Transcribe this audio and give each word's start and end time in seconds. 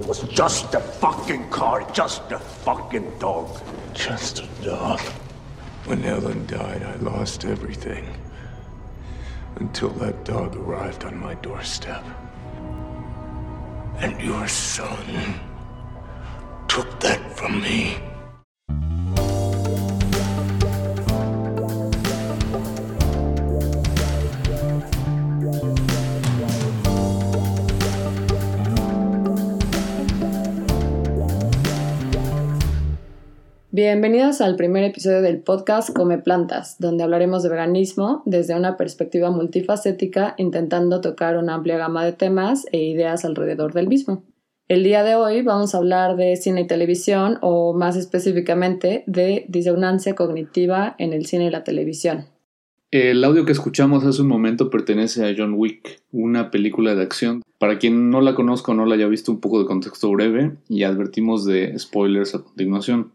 It 0.00 0.06
was 0.06 0.22
just 0.22 0.74
a 0.74 0.80
fucking 0.80 1.50
car, 1.50 1.86
just 1.92 2.32
a 2.32 2.38
fucking 2.38 3.18
dog. 3.18 3.60
Just 3.92 4.38
a 4.38 4.64
dog. 4.64 4.98
When 5.84 6.02
Ellen 6.06 6.46
died, 6.46 6.82
I 6.82 6.94
lost 6.96 7.44
everything. 7.44 8.08
Until 9.56 9.90
that 9.90 10.24
dog 10.24 10.56
arrived 10.56 11.04
on 11.04 11.20
my 11.20 11.34
doorstep. 11.34 12.02
And 13.98 14.18
your 14.22 14.48
son 14.48 15.38
took 16.66 16.98
that 17.00 17.36
from 17.36 17.60
me. 17.60 17.98
Bienvenidos 33.82 34.42
al 34.42 34.56
primer 34.56 34.84
episodio 34.84 35.22
del 35.22 35.38
podcast 35.38 35.96
Come 35.96 36.18
Plantas, 36.18 36.76
donde 36.80 37.02
hablaremos 37.02 37.42
de 37.42 37.48
veganismo 37.48 38.22
desde 38.26 38.54
una 38.54 38.76
perspectiva 38.76 39.30
multifacética, 39.30 40.34
intentando 40.36 41.00
tocar 41.00 41.38
una 41.38 41.54
amplia 41.54 41.78
gama 41.78 42.04
de 42.04 42.12
temas 42.12 42.66
e 42.72 42.82
ideas 42.82 43.24
alrededor 43.24 43.72
del 43.72 43.88
mismo. 43.88 44.22
El 44.68 44.84
día 44.84 45.02
de 45.02 45.14
hoy 45.14 45.40
vamos 45.40 45.74
a 45.74 45.78
hablar 45.78 46.16
de 46.16 46.36
cine 46.36 46.60
y 46.60 46.66
televisión, 46.66 47.38
o 47.40 47.72
más 47.72 47.96
específicamente 47.96 49.02
de 49.06 49.46
disonancia 49.48 50.14
cognitiva 50.14 50.94
en 50.98 51.14
el 51.14 51.24
cine 51.24 51.46
y 51.46 51.50
la 51.50 51.64
televisión. 51.64 52.26
El 52.90 53.24
audio 53.24 53.46
que 53.46 53.52
escuchamos 53.52 54.04
hace 54.04 54.20
un 54.20 54.28
momento 54.28 54.68
pertenece 54.68 55.24
a 55.26 55.34
John 55.34 55.54
Wick, 55.56 56.02
una 56.12 56.50
película 56.50 56.94
de 56.94 57.02
acción. 57.02 57.40
Para 57.56 57.78
quien 57.78 58.10
no 58.10 58.20
la 58.20 58.34
conozca 58.34 58.72
o 58.72 58.74
no 58.74 58.84
la 58.84 58.96
haya 58.96 59.06
visto, 59.06 59.32
un 59.32 59.40
poco 59.40 59.58
de 59.58 59.64
contexto 59.64 60.10
breve 60.10 60.52
y 60.68 60.82
advertimos 60.82 61.46
de 61.46 61.78
spoilers 61.78 62.34
a 62.34 62.42
continuación. 62.42 63.12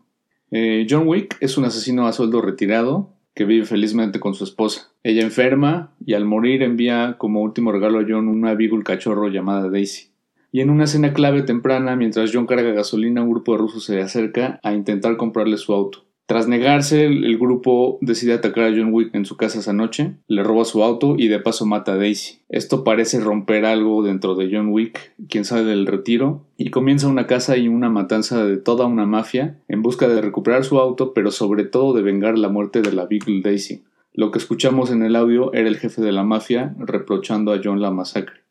Eh, 0.52 0.86
John 0.90 1.08
Wick 1.08 1.38
es 1.40 1.58
un 1.58 1.66
asesino 1.66 2.08
a 2.08 2.14
sueldo 2.14 2.42
retirado 2.42 3.10
que 3.34 3.46
vive 3.46 3.66
felizmente 3.66 4.20
con 4.20 4.34
su 4.34 4.44
esposa. 4.44 4.92
Ella 5.04 5.22
enferma 5.22 5.94
y 6.06 6.14
al 6.14 6.26
morir 6.26 6.64
envía 6.64 7.16
como 7.18 7.42
último 7.42 7.72
regalo 7.72 8.00
a 8.00 8.06
John 8.08 8.28
una 8.28 8.54
beagle 8.54 8.84
cachorro 8.84 9.28
llamada 9.28 9.70
Daisy. 9.70 10.10
Y 10.52 10.62
en 10.62 10.70
una 10.70 10.86
escena 10.86 11.14
clave 11.14 11.42
temprana, 11.42 11.98
mientras 11.98 12.32
John 12.34 12.48
carga 12.48 12.72
gasolina, 12.72 13.22
un 13.22 13.32
grupo 13.32 13.52
de 13.52 13.58
rusos 13.58 13.84
se 13.84 14.00
acerca 14.00 14.62
a 14.64 14.74
intentar 14.74 15.18
comprarle 15.18 15.58
su 15.58 15.74
auto. 15.74 16.05
Tras 16.28 16.48
negarse, 16.48 17.06
el 17.06 17.38
grupo 17.38 18.00
decide 18.02 18.34
atacar 18.34 18.64
a 18.64 18.76
John 18.76 18.92
Wick 18.92 19.14
en 19.14 19.26
su 19.26 19.38
casa 19.38 19.60
esa 19.60 19.74
noche, 19.74 20.16
le 20.28 20.42
roba 20.42 20.66
su 20.66 20.84
auto 20.84 21.16
y 21.20 21.28
de 21.28 21.38
paso 21.38 21.68
mata 21.68 21.94
a 21.94 21.98
Daisy. 21.98 22.40
Esto 22.50 22.84
parece 22.84 23.20
romper 23.20 23.64
algo 23.64 24.02
dentro 24.02 24.34
de 24.34 24.50
John 24.52 24.70
Wick, 24.70 25.14
quien 25.30 25.46
sale 25.46 25.66
del 25.66 25.86
retiro, 25.86 26.48
y 26.58 26.72
comienza 26.72 27.08
una 27.08 27.28
casa 27.28 27.58
y 27.58 27.68
una 27.68 27.92
matanza 27.92 28.44
de 28.44 28.58
toda 28.58 28.88
una 28.88 29.06
mafia 29.06 29.60
en 29.68 29.84
busca 29.84 30.08
de 30.08 30.20
recuperar 30.20 30.64
su 30.64 30.80
auto, 30.80 31.14
pero 31.14 31.30
sobre 31.30 31.64
todo 31.64 31.94
de 31.94 32.02
vengar 32.02 32.40
la 32.40 32.50
muerte 32.50 32.82
de 32.82 32.92
la 32.92 33.06
Beagle 33.06 33.42
Daisy. 33.44 33.84
Lo 34.12 34.32
que 34.32 34.40
escuchamos 34.40 34.90
en 34.90 35.04
el 35.04 35.16
audio 35.16 35.54
era 35.54 35.68
el 35.68 35.78
jefe 35.78 36.02
de 36.02 36.12
la 36.12 36.24
mafia 36.24 36.74
reprochando 36.80 37.54
a 37.54 37.60
John 37.64 37.82
la 37.82 37.92
masacre. 37.92 38.42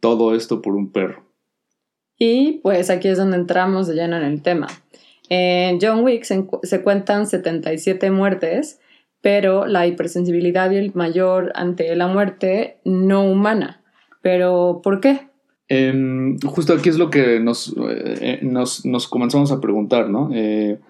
Todo 0.00 0.34
esto 0.34 0.60
por 0.60 0.76
un 0.76 0.92
perro. 0.92 1.24
Y 2.18 2.60
pues 2.62 2.90
aquí 2.90 3.08
es 3.08 3.16
donde 3.16 3.38
entramos 3.38 3.86
de 3.86 3.94
lleno 3.94 4.18
en 4.18 4.24
el 4.24 4.42
tema. 4.42 4.66
En 5.28 5.78
John 5.80 6.04
Wick 6.04 6.24
se, 6.24 6.82
cuentan 6.82 7.26
77 7.26 8.10
muertes, 8.10 8.80
pero 9.20 9.66
la 9.66 9.86
hipersensibilidad 9.86 10.70
y 10.70 10.76
el 10.76 10.94
mayor 10.94 11.52
ante 11.54 11.94
la 11.96 12.06
muerte 12.06 12.78
no 12.84 13.24
humana. 13.24 13.82
¿Pero 14.22 14.80
por 14.82 15.00
qué? 15.00 15.28
Em, 15.68 16.38
justo 16.40 16.72
aquí 16.72 16.88
es 16.88 16.98
lo 16.98 17.10
que 17.10 17.40
nos, 17.40 17.74
eh, 18.20 18.40
nos, 18.42 19.08
comenzamos 19.08 19.52
a 19.52 19.60
preguntar, 19.60 20.08
¿no? 20.08 20.30
Eh, 20.32 20.80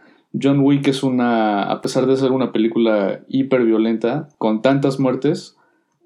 John 0.41 0.61
Wick 0.61 0.87
es 0.89 1.03
una, 1.03 1.65
a 1.65 1.81
pesar 1.81 2.07
de 2.07 2.17
ser 2.17 2.31
una 2.31 2.53
película 2.53 3.21
hiperviolenta, 3.29 4.29
con 4.39 4.63
tantas 4.63 5.01
muertes, 5.01 5.57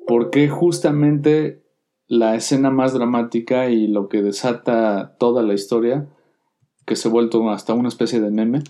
¿por 0.06 0.30
qué 0.30 0.48
justamente 0.48 1.62
la 2.06 2.34
escena 2.34 2.70
más 2.70 2.94
dramática 2.94 3.68
y 3.68 3.88
lo 3.88 4.08
que 4.08 4.22
desata 4.22 5.16
toda 5.18 5.42
la 5.42 5.54
historia 5.54 6.06
que 6.84 6.96
se 6.96 7.08
ha 7.08 7.10
vuelto 7.10 7.48
hasta 7.50 7.74
una 7.74 7.88
especie 7.88 8.20
de 8.20 8.30
meme, 8.30 8.62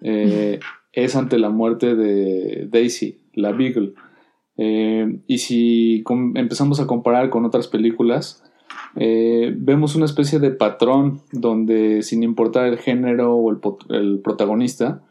eh, 0.00 0.60
es 0.92 1.16
ante 1.16 1.38
la 1.38 1.50
muerte 1.50 1.94
de 1.94 2.66
Daisy, 2.70 3.20
la 3.34 3.52
Beagle. 3.52 3.94
Eh, 4.56 5.20
y 5.26 5.38
si 5.38 6.04
empezamos 6.34 6.80
a 6.80 6.86
comparar 6.86 7.30
con 7.30 7.44
otras 7.44 7.68
películas, 7.68 8.44
eh, 8.96 9.54
vemos 9.56 9.96
una 9.96 10.04
especie 10.04 10.38
de 10.38 10.50
patrón 10.50 11.22
donde 11.32 12.02
sin 12.02 12.22
importar 12.22 12.66
el 12.66 12.78
género 12.78 13.34
o 13.34 13.50
el, 13.50 14.20
protagonista, 14.20 15.02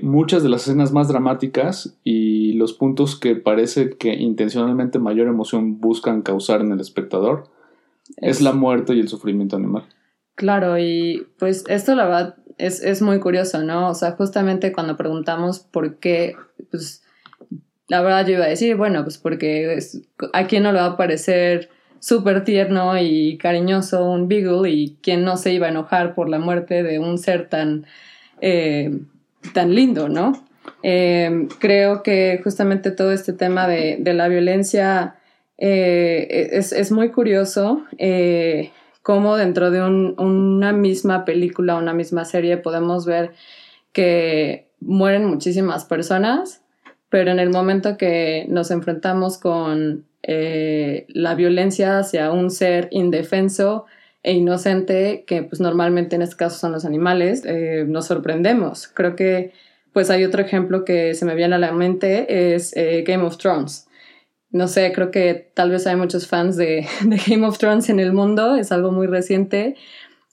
muchas 0.00 0.42
de 0.42 0.48
las 0.48 0.62
escenas 0.62 0.92
más 0.92 1.08
dramáticas 1.08 1.98
y 2.04 2.54
los 2.54 2.72
puntos 2.72 3.18
que 3.20 3.36
parece 3.36 3.90
que 3.90 4.14
intencionalmente 4.14 4.98
mayor 4.98 5.28
emoción 5.28 5.78
buscan 5.78 6.22
causar 6.22 6.62
en 6.62 6.72
el 6.72 6.80
espectador 6.80 7.50
es 8.16 8.40
la 8.40 8.52
muerte 8.52 8.94
y 8.94 9.00
el 9.00 9.08
sufrimiento 9.08 9.56
animal. 9.56 9.84
Claro, 10.34 10.78
y 10.78 11.26
pues 11.38 11.64
esto 11.68 11.94
la 11.94 12.04
verdad 12.04 12.36
es, 12.58 12.82
es 12.82 13.02
muy 13.02 13.20
curioso, 13.20 13.62
¿no? 13.62 13.90
O 13.90 13.94
sea, 13.94 14.12
justamente 14.12 14.72
cuando 14.72 14.96
preguntamos 14.96 15.60
por 15.60 15.98
qué, 15.98 16.36
pues 16.70 17.02
la 17.88 18.00
verdad 18.00 18.26
yo 18.26 18.34
iba 18.34 18.44
a 18.44 18.48
decir, 18.48 18.76
bueno, 18.76 19.02
pues 19.02 19.18
porque 19.18 19.78
a 20.32 20.46
quién 20.46 20.62
no 20.62 20.72
le 20.72 20.80
va 20.80 20.86
a 20.86 20.96
parecer 20.96 21.70
súper 21.98 22.42
tierno 22.44 22.98
y 22.98 23.38
cariñoso 23.38 24.04
un 24.04 24.28
Beagle 24.28 24.70
y 24.70 24.98
quién 25.02 25.24
no 25.24 25.36
se 25.36 25.52
iba 25.52 25.66
a 25.66 25.70
enojar 25.70 26.14
por 26.14 26.28
la 26.28 26.38
muerte 26.38 26.82
de 26.82 26.98
un 26.98 27.18
ser 27.18 27.48
tan, 27.48 27.86
eh, 28.40 28.98
tan 29.52 29.74
lindo, 29.74 30.08
¿no? 30.08 30.32
Eh, 30.82 31.48
creo 31.58 32.02
que 32.02 32.40
justamente 32.42 32.90
todo 32.90 33.12
este 33.12 33.32
tema 33.32 33.68
de, 33.68 33.98
de 34.00 34.14
la 34.14 34.28
violencia 34.28 35.16
eh, 35.58 36.48
es, 36.52 36.72
es, 36.72 36.90
muy 36.90 37.10
curioso 37.10 37.84
cómo 39.02 39.36
dentro 39.36 39.70
de 39.70 39.82
una 39.82 40.72
misma 40.72 41.24
película, 41.24 41.76
una 41.76 41.92
misma 41.92 42.24
serie, 42.24 42.56
podemos 42.56 43.04
ver 43.04 43.32
que 43.92 44.68
mueren 44.80 45.24
muchísimas 45.24 45.84
personas, 45.84 46.62
pero 47.08 47.30
en 47.30 47.38
el 47.38 47.50
momento 47.50 47.96
que 47.96 48.46
nos 48.48 48.70
enfrentamos 48.70 49.38
con 49.38 50.06
eh, 50.22 51.06
la 51.08 51.34
violencia 51.34 51.98
hacia 51.98 52.30
un 52.30 52.50
ser 52.50 52.88
indefenso 52.90 53.86
e 54.22 54.32
inocente, 54.34 55.24
que 55.26 55.42
pues 55.42 55.60
normalmente 55.60 56.14
en 56.14 56.22
este 56.22 56.36
caso 56.36 56.58
son 56.58 56.72
los 56.72 56.84
animales, 56.84 57.42
eh, 57.44 57.84
nos 57.86 58.06
sorprendemos. 58.06 58.86
Creo 58.86 59.16
que 59.16 59.52
pues 59.92 60.10
hay 60.10 60.24
otro 60.24 60.40
ejemplo 60.40 60.84
que 60.84 61.14
se 61.14 61.24
me 61.24 61.34
viene 61.34 61.56
a 61.56 61.58
la 61.58 61.72
mente, 61.72 62.54
es 62.54 62.74
eh, 62.76 63.04
Game 63.06 63.24
of 63.24 63.36
Thrones 63.36 63.88
no 64.52 64.68
sé, 64.68 64.92
creo 64.94 65.10
que 65.10 65.50
tal 65.54 65.70
vez 65.70 65.86
hay 65.86 65.96
muchos 65.96 66.28
fans 66.28 66.56
de, 66.58 66.86
Game 67.26 67.46
of 67.46 67.58
Thrones 67.58 67.88
en 67.88 67.98
el 67.98 68.12
mundo, 68.12 68.54
es 68.54 68.70
algo 68.70 68.92
muy 68.92 69.06
reciente 69.06 69.76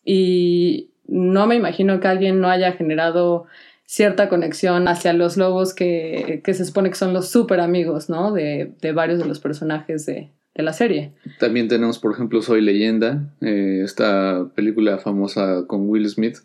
y 0.06 0.92
no 1.08 1.48
me 1.48 1.56
imagino 1.56 2.00
que 2.00 2.08
alguien 2.08 2.40
no 2.40 2.50
haya 2.50 2.74
generado 2.74 3.48
cierta 3.86 4.30
conexión 4.30 4.88
hacia 4.88 5.14
los 5.14 5.36
lobos 5.36 5.74
que, 5.74 6.44
se 6.46 6.66
supone 6.66 6.90
que 6.90 6.96
son 6.96 7.12
los 7.12 7.30
súper 7.30 7.60
amigos, 7.60 8.08
¿no? 8.08 8.32
De, 8.32 8.76
varios 8.94 9.18
de 9.18 9.26
los 9.26 9.40
personajes 9.40 10.06
de, 10.06 10.30
la 10.54 10.74
serie. 10.74 11.14
También 11.40 11.70
tenemos, 11.70 12.00
por 12.00 12.12
ejemplo, 12.12 12.42
Soy 12.42 12.60
Leyenda, 12.60 13.34
eh, 13.40 13.80
esta 13.82 14.46
película 14.56 14.98
famosa 14.98 15.64
con 15.68 15.88
Will 15.90 16.10
Smith, 16.10 16.40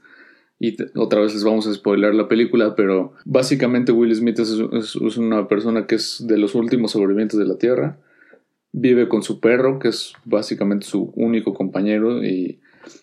y 0.58 0.76
otra 0.96 1.20
vez 1.20 1.34
les 1.34 1.44
vamos 1.44 1.66
a 1.66 1.74
spoiler 1.74 2.14
la 2.14 2.28
película, 2.28 2.74
pero 2.76 3.12
básicamente 3.24 3.92
Will 3.92 4.14
Smith 4.14 4.38
es, 4.38 4.96
una 5.16 5.48
persona 5.48 5.86
que 5.86 5.96
es 5.96 6.24
de 6.26 6.38
los 6.38 6.54
últimos 6.54 6.92
sobrevivientes 6.92 7.38
de 7.38 7.46
la 7.46 7.58
Tierra. 7.58 7.98
Vive 8.72 9.08
con 9.08 9.22
su 9.22 9.40
perro, 9.40 9.78
que 9.78 9.88
es 9.88 10.14
básicamente 10.24 10.86
su 10.86 11.12
único 11.16 11.54
compañero, 11.54 12.24
y 12.24 12.60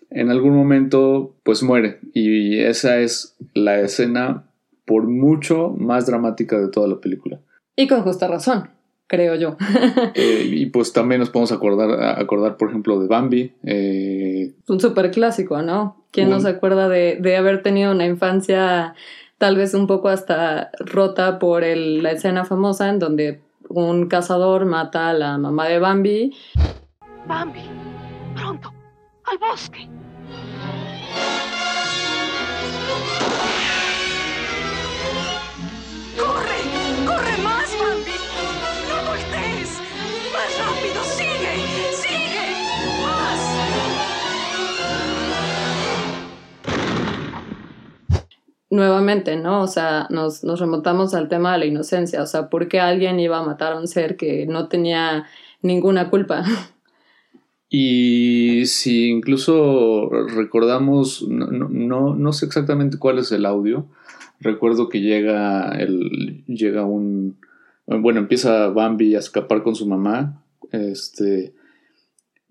en 0.09 0.29
algún 0.29 0.55
momento 0.55 1.35
pues 1.43 1.63
muere. 1.63 1.99
Y 2.13 2.59
esa 2.59 2.99
es 2.99 3.35
la 3.53 3.79
escena 3.79 4.45
por 4.85 5.07
mucho 5.07 5.69
más 5.77 6.05
dramática 6.05 6.59
de 6.59 6.69
toda 6.69 6.87
la 6.87 6.99
película. 6.99 7.39
Y 7.75 7.87
con 7.87 8.01
justa 8.01 8.27
razón 8.27 8.80
creo 9.11 9.35
yo. 9.35 9.57
Eh, 10.13 10.49
y 10.51 10.65
pues 10.67 10.93
también 10.93 11.19
nos 11.19 11.29
podemos 11.29 11.51
acordar, 11.51 12.19
acordar 12.19 12.57
por 12.57 12.69
ejemplo, 12.69 12.99
de 12.99 13.07
Bambi. 13.07 13.53
Eh, 13.63 14.53
un 14.67 14.79
súper 14.79 15.11
clásico, 15.11 15.61
¿no? 15.61 15.97
¿Quién 16.11 16.29
no 16.29 16.39
se 16.39 16.49
acuerda 16.49 16.89
de, 16.89 17.17
de, 17.19 17.37
haber 17.37 17.61
tenido 17.61 17.91
una 17.91 18.05
infancia 18.05 18.93
tal 19.37 19.57
vez 19.57 19.73
un 19.73 19.87
poco 19.87 20.09
hasta 20.09 20.71
rota 20.79 21.39
por 21.39 21.63
el, 21.63 22.03
la 22.03 22.11
escena 22.11 22.45
famosa 22.45 22.89
en 22.89 22.99
donde 22.99 23.41
un 23.69 24.07
cazador 24.07 24.65
mata 24.65 25.09
a 25.09 25.13
la 25.13 25.37
mamá 25.37 25.67
de 25.67 25.79
Bambi? 25.79 26.35
Bambi, 27.27 27.61
pronto, 28.35 28.73
al 29.25 29.37
bosque. 29.37 29.89
Nuevamente, 48.71 49.35
¿no? 49.35 49.61
O 49.61 49.67
sea, 49.67 50.07
nos, 50.09 50.43
nos 50.43 50.59
remontamos 50.59 51.13
al 51.13 51.29
tema 51.29 51.53
de 51.53 51.59
la 51.59 51.65
inocencia, 51.65 52.23
o 52.23 52.25
sea, 52.25 52.49
¿por 52.49 52.67
qué 52.67 52.79
alguien 52.79 53.19
iba 53.19 53.37
a 53.37 53.43
matar 53.43 53.73
a 53.73 53.79
un 53.79 53.87
ser 53.87 54.15
que 54.15 54.47
no 54.47 54.67
tenía 54.67 55.25
ninguna 55.61 56.09
culpa? 56.09 56.43
Y 57.73 58.65
si 58.65 59.07
incluso 59.07 60.09
recordamos, 60.09 61.25
no, 61.25 61.47
no, 61.47 62.15
no 62.15 62.33
sé 62.33 62.45
exactamente 62.45 62.97
cuál 62.97 63.17
es 63.17 63.31
el 63.31 63.45
audio, 63.45 63.87
recuerdo 64.41 64.89
que 64.89 64.99
llega, 64.99 65.69
el, 65.79 66.43
llega 66.47 66.83
un, 66.83 67.37
bueno, 67.87 68.19
empieza 68.19 68.67
Bambi 68.67 69.15
a 69.15 69.19
escapar 69.19 69.63
con 69.63 69.75
su 69.75 69.87
mamá, 69.87 70.43
este, 70.73 71.53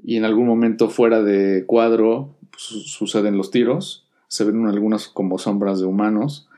y 0.03 0.17
en 0.17 0.25
algún 0.25 0.47
momento 0.47 0.89
fuera 0.89 1.23
de 1.23 1.67
cuadro 1.67 2.39
suceden 2.57 3.37
los 3.37 3.51
tiros, 3.51 4.07
se 4.31 4.45
ven 4.45 4.65
algunas 4.67 5.09
como 5.09 5.39
sombras 5.39 5.81
de 5.81 5.87
humanos, 5.87 6.49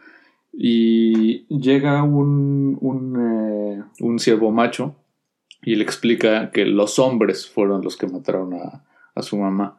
y 0.53 1.47
llega 1.49 2.03
un, 2.03 2.77
un, 2.81 3.17
eh, 3.19 3.83
un 4.01 4.19
ciervo 4.19 4.53
macho 4.53 4.95
y 5.63 5.77
le 5.77 5.83
explica 5.83 6.51
que 6.51 6.67
los 6.67 6.99
hombres 6.99 7.49
fueron 7.49 7.83
los 7.83 7.97
que 7.97 8.07
mataron 8.07 8.53
a, 8.55 8.85
a 9.15 9.23
su 9.23 9.39
mamá. 9.39 9.79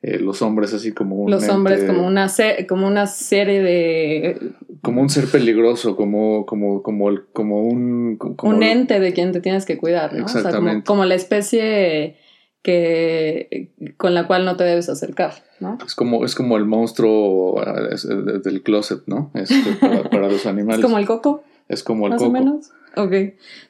Eh, 0.00 0.18
los 0.18 0.42
hombres 0.42 0.72
así 0.74 0.92
como 0.92 1.16
un 1.16 1.30
los 1.32 1.48
hombres 1.48 1.82
como 1.82 2.06
una 2.06 2.28
como 2.68 2.86
una 2.86 3.08
serie 3.08 3.60
de 3.60 4.52
como 4.80 5.02
un 5.02 5.08
ser 5.08 5.26
peligroso 5.26 5.96
como 5.96 6.46
como 6.46 6.84
como 6.84 7.08
el, 7.08 7.26
como 7.32 7.64
un 7.64 8.16
como 8.16 8.54
un 8.54 8.62
ente 8.62 9.00
de 9.00 9.12
quien 9.12 9.32
te 9.32 9.40
tienes 9.40 9.66
que 9.66 9.76
cuidar 9.76 10.12
¿no? 10.12 10.22
Exactamente. 10.22 10.86
como, 10.86 11.04
la 11.04 11.16
especie 11.16 12.16
que 12.62 13.70
con 13.96 14.14
la 14.14 14.26
cual 14.26 14.44
no 14.44 14.56
te 14.56 14.64
debes 14.64 14.88
acercar 14.88 15.32
¿no? 15.60 15.78
es 15.86 15.94
como 15.94 16.24
es 16.24 16.34
como 16.34 16.56
el 16.56 16.64
monstruo 16.64 17.62
eh, 17.62 17.96
del 18.42 18.62
closet 18.62 19.02
no 19.06 19.30
este, 19.34 19.76
para, 19.80 20.28
los 20.28 20.44
animales 20.46 20.80
es 20.80 20.84
como 20.84 20.98
el 20.98 21.06
coco 21.06 21.44
es 21.68 21.82
como 21.84 22.06
el 22.06 22.12
más 22.12 22.22
coco 22.22 22.30
o 22.30 22.32
menos 22.32 22.70
Ok. 22.98 23.12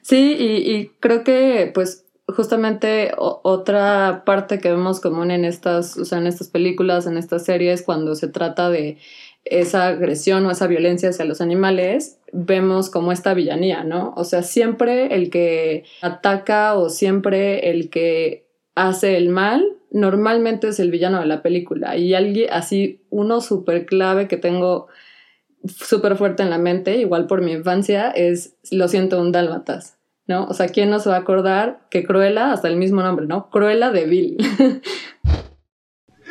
Sí, 0.01 0.35
y, 0.39 0.71
y 0.71 0.91
creo 0.99 1.23
que 1.23 1.71
pues 1.73 2.05
justamente 2.27 3.11
otra 3.17 4.23
parte 4.25 4.59
que 4.59 4.71
vemos 4.71 4.99
común 4.99 5.31
en 5.31 5.45
estas, 5.45 5.97
o 5.97 6.05
sea, 6.05 6.19
en 6.19 6.27
estas 6.27 6.47
películas, 6.47 7.07
en 7.07 7.17
estas 7.17 7.45
series, 7.45 7.81
cuando 7.81 8.15
se 8.15 8.27
trata 8.27 8.69
de 8.69 8.97
esa 9.45 9.87
agresión 9.87 10.45
o 10.45 10.51
esa 10.51 10.67
violencia 10.67 11.09
hacia 11.09 11.25
los 11.25 11.41
animales, 11.41 12.19
vemos 12.31 12.89
como 12.89 13.11
esta 13.11 13.33
villanía, 13.33 13.83
¿no? 13.83 14.13
O 14.15 14.23
sea, 14.23 14.43
siempre 14.43 15.15
el 15.15 15.29
que 15.29 15.85
ataca 16.01 16.75
o 16.75 16.89
siempre 16.89 17.71
el 17.71 17.89
que 17.89 18.48
hace 18.87 19.17
el 19.17 19.29
mal, 19.29 19.77
normalmente 19.91 20.69
es 20.69 20.79
el 20.79 20.91
villano 20.91 21.19
de 21.19 21.25
la 21.25 21.41
película. 21.41 21.97
Y 21.97 22.13
alguien, 22.13 22.49
así, 22.51 23.03
uno 23.09 23.41
súper 23.41 23.85
clave 23.85 24.27
que 24.27 24.37
tengo 24.37 24.87
súper 25.67 26.15
fuerte 26.15 26.43
en 26.43 26.49
la 26.49 26.57
mente, 26.57 26.97
igual 26.97 27.27
por 27.27 27.41
mi 27.41 27.51
infancia, 27.51 28.11
es 28.11 28.55
Lo 28.71 28.87
siento, 28.87 29.19
un 29.19 29.31
dálmatas, 29.31 29.97
¿no? 30.27 30.45
O 30.45 30.53
sea, 30.53 30.69
¿quién 30.69 30.89
no 30.89 30.99
se 30.99 31.09
va 31.09 31.17
a 31.17 31.19
acordar 31.19 31.81
que 31.89 32.05
Cruella, 32.05 32.53
hasta 32.53 32.67
el 32.67 32.77
mismo 32.77 33.01
nombre, 33.01 33.25
¿no? 33.25 33.49
Cruella 33.49 33.91
de 33.91 34.05
Bill. 34.05 34.37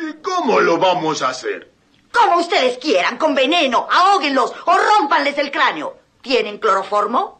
¿Y 0.01 0.13
cómo 0.21 0.59
lo 0.59 0.79
vamos 0.79 1.21
a 1.21 1.29
hacer? 1.29 1.69
Como 2.11 2.39
ustedes 2.39 2.79
quieran, 2.79 3.17
con 3.17 3.35
veneno, 3.35 3.87
ahóguenlos 3.91 4.51
o 4.65 4.75
rompanles 4.99 5.37
el 5.37 5.51
cráneo. 5.51 5.97
¿Tienen 6.21 6.57
cloroformo? 6.57 7.38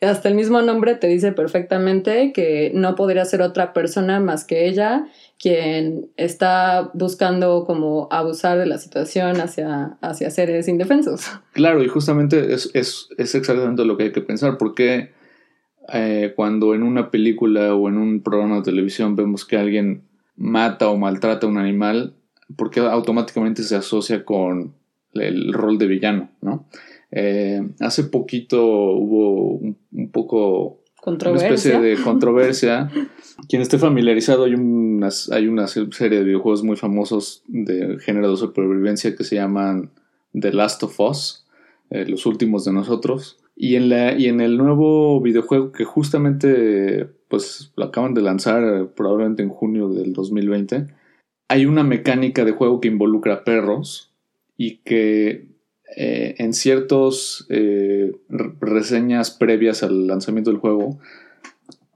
Hasta 0.00 0.28
el 0.28 0.36
mismo 0.36 0.62
nombre 0.62 0.94
te 0.94 1.08
dice 1.08 1.32
perfectamente 1.32 2.32
que 2.32 2.70
no 2.72 2.94
podría 2.94 3.24
ser 3.24 3.42
otra 3.42 3.72
persona 3.72 4.20
más 4.20 4.44
que 4.44 4.68
ella 4.68 5.08
quien 5.40 6.10
está 6.16 6.90
buscando 6.94 7.64
como 7.64 8.08
abusar 8.10 8.58
de 8.58 8.66
la 8.66 8.78
situación 8.78 9.40
hacia, 9.40 9.98
hacia 10.00 10.30
seres 10.30 10.68
indefensos. 10.68 11.26
Claro, 11.52 11.82
y 11.82 11.88
justamente 11.88 12.54
es, 12.54 12.70
es, 12.74 13.08
es 13.18 13.34
exactamente 13.34 13.84
lo 13.84 13.96
que 13.96 14.04
hay 14.04 14.12
que 14.12 14.20
pensar, 14.20 14.56
porque 14.58 15.10
eh, 15.92 16.32
cuando 16.36 16.74
en 16.74 16.82
una 16.82 17.10
película 17.10 17.74
o 17.74 17.88
en 17.88 17.98
un 17.98 18.22
programa 18.22 18.56
de 18.56 18.62
televisión 18.62 19.16
vemos 19.16 19.44
que 19.44 19.56
alguien 19.56 20.02
mata 20.36 20.88
o 20.88 20.96
maltrata 20.96 21.46
a 21.46 21.50
un 21.50 21.58
animal, 21.58 22.14
porque 22.56 22.80
automáticamente 22.80 23.62
se 23.62 23.76
asocia 23.76 24.24
con 24.24 24.74
el 25.14 25.52
rol 25.52 25.78
de 25.78 25.86
villano, 25.86 26.30
¿no? 26.40 26.66
Eh, 27.10 27.66
hace 27.80 28.04
poquito 28.04 28.64
hubo 28.64 29.54
un 29.54 30.10
poco 30.12 30.80
una 31.06 31.36
especie 31.36 31.80
de 31.80 31.96
controversia. 32.02 32.90
Quien 33.48 33.62
esté 33.62 33.78
familiarizado, 33.78 34.44
hay, 34.44 34.52
hay 34.52 35.48
una 35.48 35.66
serie 35.66 36.18
de 36.18 36.24
videojuegos 36.24 36.62
muy 36.62 36.76
famosos 36.76 37.42
de 37.46 37.98
género 38.00 38.30
de 38.30 38.36
supervivencia 38.36 39.14
que 39.14 39.24
se 39.24 39.36
llaman 39.36 39.90
The 40.38 40.52
Last 40.52 40.82
of 40.82 40.98
Us, 41.00 41.46
eh, 41.90 42.04
los 42.06 42.26
últimos 42.26 42.64
de 42.64 42.72
nosotros. 42.72 43.38
Y 43.56 43.76
en, 43.76 43.88
la, 43.88 44.16
y 44.16 44.26
en 44.26 44.40
el 44.40 44.56
nuevo 44.56 45.20
videojuego 45.20 45.72
que 45.72 45.84
justamente 45.84 47.08
pues 47.28 47.72
lo 47.76 47.86
acaban 47.86 48.14
de 48.14 48.22
lanzar 48.22 48.62
eh, 48.62 48.84
probablemente 48.84 49.42
en 49.42 49.50
junio 49.50 49.88
del 49.88 50.12
2020, 50.12 50.86
hay 51.48 51.66
una 51.66 51.82
mecánica 51.82 52.44
de 52.44 52.52
juego 52.52 52.80
que 52.80 52.88
involucra 52.88 53.44
perros 53.44 54.14
y 54.56 54.78
que 54.78 55.48
eh, 55.96 56.34
en 56.38 56.52
ciertas 56.52 57.46
eh, 57.48 58.12
reseñas 58.60 59.30
previas 59.30 59.82
al 59.82 60.06
lanzamiento 60.06 60.50
del 60.50 60.60
juego, 60.60 60.98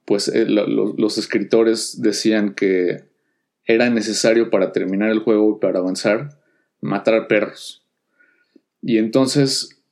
pues 0.06 0.28
eh, 0.28 0.46
los 0.46 1.18
escritores 1.18 2.00
decían 2.00 2.54
que 2.54 3.04
era 3.64 3.90
necesario 3.90 4.50
para 4.50 4.72
terminar 4.72 5.10
el 5.10 5.20
juego 5.20 5.56
y 5.56 5.60
para 5.60 5.78
avanzar 5.80 6.40
matar 6.80 7.28
perros. 7.28 7.86
Y 8.80 8.98
entonces 8.98 9.82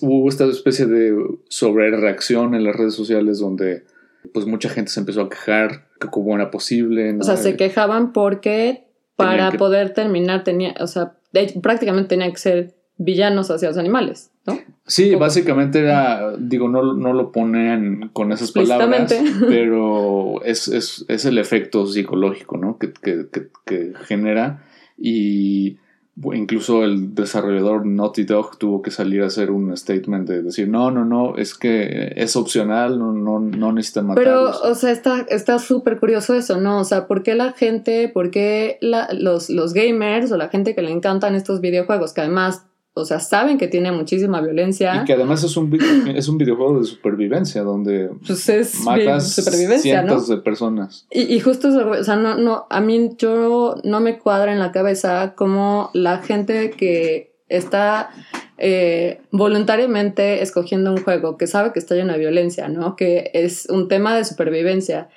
hubo 0.00 0.28
esta 0.28 0.46
especie 0.46 0.86
de 0.86 1.14
sobrereacción 1.48 2.54
en 2.54 2.64
las 2.64 2.74
redes 2.74 2.94
sociales 2.94 3.38
donde 3.38 3.84
pues 4.32 4.46
mucha 4.46 4.70
gente 4.70 4.90
se 4.90 5.00
empezó 5.00 5.22
a 5.22 5.28
quejar 5.28 5.88
que 6.00 6.08
cómo 6.08 6.34
era 6.34 6.50
posible. 6.50 7.14
O 7.18 7.22
sea, 7.22 7.36
se 7.36 7.56
quejaban 7.56 8.14
porque 8.14 8.84
para 9.16 9.52
poder 9.52 9.92
terminar 9.92 10.44
tenía, 10.44 10.74
o 10.80 10.86
sea, 10.86 11.18
prácticamente 11.60 12.08
tenía 12.08 12.30
que 12.30 12.38
ser 12.38 12.81
villanos 13.04 13.50
hacia 13.50 13.68
los 13.68 13.78
animales, 13.78 14.30
¿no? 14.46 14.58
Sí, 14.86 15.14
básicamente 15.14 15.80
era, 15.80 16.36
digo, 16.38 16.68
no, 16.68 16.94
no 16.94 17.12
lo 17.12 17.32
ponen 17.32 18.10
con 18.12 18.32
esas 18.32 18.52
palabras, 18.52 19.14
pero 19.48 20.42
es, 20.44 20.68
es, 20.68 21.04
es, 21.08 21.24
el 21.24 21.38
efecto 21.38 21.86
psicológico, 21.86 22.56
¿no? 22.56 22.78
Que, 22.78 22.92
que, 22.92 23.26
que, 23.64 23.92
genera 24.06 24.64
y 24.98 25.78
incluso 26.34 26.84
el 26.84 27.14
desarrollador 27.14 27.86
Naughty 27.86 28.24
Dog 28.24 28.58
tuvo 28.58 28.82
que 28.82 28.90
salir 28.90 29.22
a 29.22 29.26
hacer 29.26 29.50
un 29.50 29.74
statement 29.76 30.28
de 30.28 30.42
decir, 30.42 30.68
no, 30.68 30.90
no, 30.90 31.04
no, 31.04 31.36
es 31.36 31.54
que 31.54 32.12
es 32.16 32.36
opcional, 32.36 32.98
no, 32.98 33.12
no, 33.12 33.40
no 33.40 33.72
necesitan 33.72 34.08
matarlos. 34.08 34.58
Pero, 34.60 34.72
o 34.72 34.74
sea, 34.74 34.92
está 34.92 35.58
súper 35.58 35.98
curioso 35.98 36.34
eso, 36.34 36.60
¿no? 36.60 36.80
O 36.80 36.84
sea, 36.84 37.06
¿por 37.06 37.22
qué 37.22 37.34
la 37.34 37.52
gente, 37.52 38.08
por 38.08 38.30
qué 38.30 38.78
los, 38.82 39.48
los 39.48 39.72
gamers 39.72 40.30
o 40.32 40.36
la 40.36 40.48
gente 40.48 40.74
que 40.74 40.82
le 40.82 40.90
encantan 40.90 41.34
estos 41.34 41.60
videojuegos, 41.60 42.12
que 42.12 42.20
además 42.20 42.66
o 42.94 43.04
sea, 43.06 43.20
saben 43.20 43.56
que 43.56 43.68
tiene 43.68 43.90
muchísima 43.90 44.40
violencia. 44.40 45.00
Y 45.02 45.04
que 45.04 45.14
además 45.14 45.42
es 45.44 45.56
un, 45.56 45.72
es 46.14 46.28
un 46.28 46.38
videojuego 46.38 46.80
de 46.80 46.84
supervivencia 46.84 47.62
donde 47.62 48.10
pues 48.26 48.48
es 48.48 48.80
matas 48.80 49.34
cientos 49.80 50.28
de 50.28 50.36
personas. 50.38 51.06
Y, 51.10 51.40
justo 51.40 51.68
eso, 51.68 51.90
o 51.90 52.04
sea, 52.04 52.16
no, 52.16 52.36
no, 52.36 52.66
a 52.68 52.80
mí 52.80 53.10
yo 53.16 53.76
no 53.84 54.00
me 54.00 54.18
cuadra 54.18 54.52
en 54.52 54.58
la 54.58 54.72
cabeza 54.72 55.34
como 55.34 55.90
la 55.94 56.18
gente 56.18 56.70
que 56.70 57.32
está 57.48 58.10
eh, 58.58 59.22
voluntariamente 59.30 60.42
escogiendo 60.42 60.92
un 60.92 61.02
juego 61.02 61.36
que 61.36 61.46
sabe 61.46 61.72
que 61.72 61.78
está 61.78 61.94
lleno 61.94 62.12
de 62.12 62.18
violencia, 62.18 62.68
¿no? 62.68 62.96
Que 62.96 63.30
es 63.32 63.66
un 63.70 63.88
tema 63.88 64.16
de 64.16 64.24
supervivencia. 64.24 65.08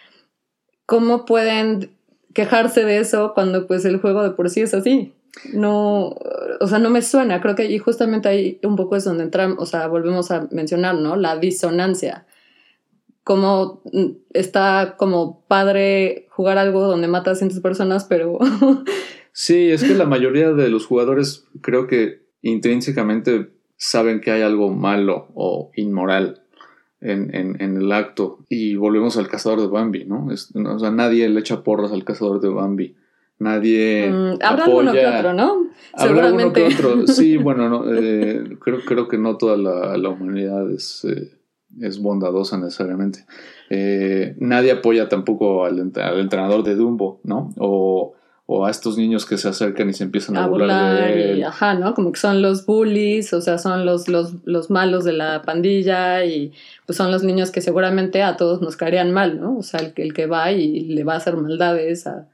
¿Cómo 0.86 1.25
pueden 1.25 1.91
quejarse 2.34 2.84
de 2.84 3.00
eso 3.00 3.34
cuando 3.34 3.67
pues 3.67 3.84
el 3.86 4.00
juego 4.00 4.24
de 4.24 4.32
por 4.32 4.50
sí 4.50 4.62
es 4.62 4.74
así? 4.74 5.13
No, 5.54 6.15
o 6.60 6.68
sea, 6.68 6.80
no 6.80 6.89
me 6.89 7.01
suena. 7.01 7.42
Creo 7.42 7.56
que 7.56 7.70
y 7.70 7.77
justamente 7.77 8.30
ahí 8.30 8.60
un 8.63 8.75
poco 8.75 8.96
es 8.96 9.04
donde 9.04 9.24
entramos, 9.24 9.58
o 9.60 9.65
sea, 9.65 9.88
volvemos 9.88 10.32
a 10.32 10.48
mencionar, 10.51 10.96
¿no? 10.96 11.15
La 11.15 11.38
disonancia. 11.38 12.25
Como 13.24 13.82
mm, 13.92 14.06
está 14.34 14.96
como 14.98 15.46
padre 15.48 16.27
jugar 16.30 16.58
algo 16.58 16.82
donde 16.88 17.08
mata 17.08 17.32
a 17.32 17.36
cientos 17.36 17.58
de 17.58 17.62
personas, 17.62 18.06
pero... 18.06 18.39
sí, 19.32 19.72
es 19.72 19.84
que 19.84 19.96
la 19.96 20.06
mayoría 20.06 20.51
de 20.54 20.70
los 20.70 20.86
jugadores 20.86 21.46
creo 21.62 21.88
que 21.88 22.25
intrínsecamente 22.42 23.51
saben 23.77 24.22
que 24.22 24.32
hay 24.32 24.42
algo 24.42 24.70
malo 24.72 25.27
o 25.34 25.72
inmoral 25.75 26.44
en, 27.01 27.36
en, 27.36 27.62
en 27.62 27.77
el 27.77 27.92
acto. 27.92 28.39
Y 28.48 28.75
volvemos 28.75 29.18
al 29.18 29.27
cazador 29.27 29.62
de 29.62 29.68
Bambi, 29.68 30.06
¿no? 30.06 30.27
o 30.27 30.80
sea, 30.80 30.92
nadie 30.92 31.27
le 31.30 31.39
echa 31.39 31.63
porras 31.63 31.92
al 31.92 32.06
cazador 32.06 32.39
de 32.39 32.50
Bambi 32.50 32.96
nadie 33.39 34.10
mm, 34.12 34.39
habrá 34.42 34.65
uno 34.68 34.92
que 34.92 35.06
otro, 35.06 35.34
¿no? 35.34 35.68
Habrá 35.94 36.34
uno 36.34 36.51
que 36.54 36.63
otro. 36.63 37.08
Sí, 37.08 37.38
bueno, 37.38 37.70
no, 37.70 37.84
eh, 37.94 38.58
creo, 38.60 38.80
creo 38.86 39.08
que 39.08 39.18
no 39.18 39.38
toda 39.38 39.58
la, 39.58 39.98
la 39.98 40.10
humanidad 40.10 40.70
es, 40.72 41.06
eh, 41.06 41.32
es 41.82 42.00
bondadosa 42.01 42.58
necesariamente. 42.58 43.25
Eh, 43.70 44.36
nadie 44.39 44.72
apoya 44.72 45.10
tampoco 45.10 45.65
al, 45.65 45.92
al, 45.96 46.20
entrenador 46.20 46.63
de 46.63 46.75
Dumbo, 46.75 47.20
¿no? 47.24 47.51
O, 47.58 48.13
o 48.48 48.65
a 48.65 48.70
estos 48.70 48.96
niños 48.98 49.25
que 49.25 49.38
se 49.38 49.48
acercan 49.50 49.89
y 49.89 49.94
se 49.94 50.04
empiezan 50.04 50.38
a, 50.38 50.44
a 50.44 50.48
burlar 50.48 50.68
burlar 50.70 51.08
de 51.15 51.32
él. 51.32 51.38
y 51.39 51.44
ajá, 51.44 51.74
¿no? 51.74 51.94
Como 51.96 52.12
que 52.12 52.20
son 52.20 52.42
los 52.44 52.65
bullies, 52.68 53.34
o 53.34 53.42
sea, 53.42 53.58
son 53.58 53.86
los, 53.88 54.08
los, 54.08 54.36
los 54.46 54.70
malos 54.70 55.04
de 55.04 55.13
la 55.13 55.42
pandilla 55.42 56.24
y 56.25 56.51
pues 56.86 56.96
son 56.98 57.12
los 57.12 57.24
niños 57.24 57.50
que 57.51 57.62
seguramente 57.62 58.22
a 58.22 58.38
todos 58.38 58.62
nos 58.62 58.75
caerían 58.77 59.12
mal, 59.12 59.39
¿no? 59.42 59.58
O 59.58 59.63
sea, 59.63 59.80
el, 59.80 59.94
que- 59.94 60.04
el 60.04 60.13
que 60.13 60.27
va 60.27 60.51
y 60.51 60.82
le 60.82 61.04
va 61.04 61.13
a 61.13 61.18
hacer 61.18 61.36
maldades 61.38 62.06
a, 62.06 62.27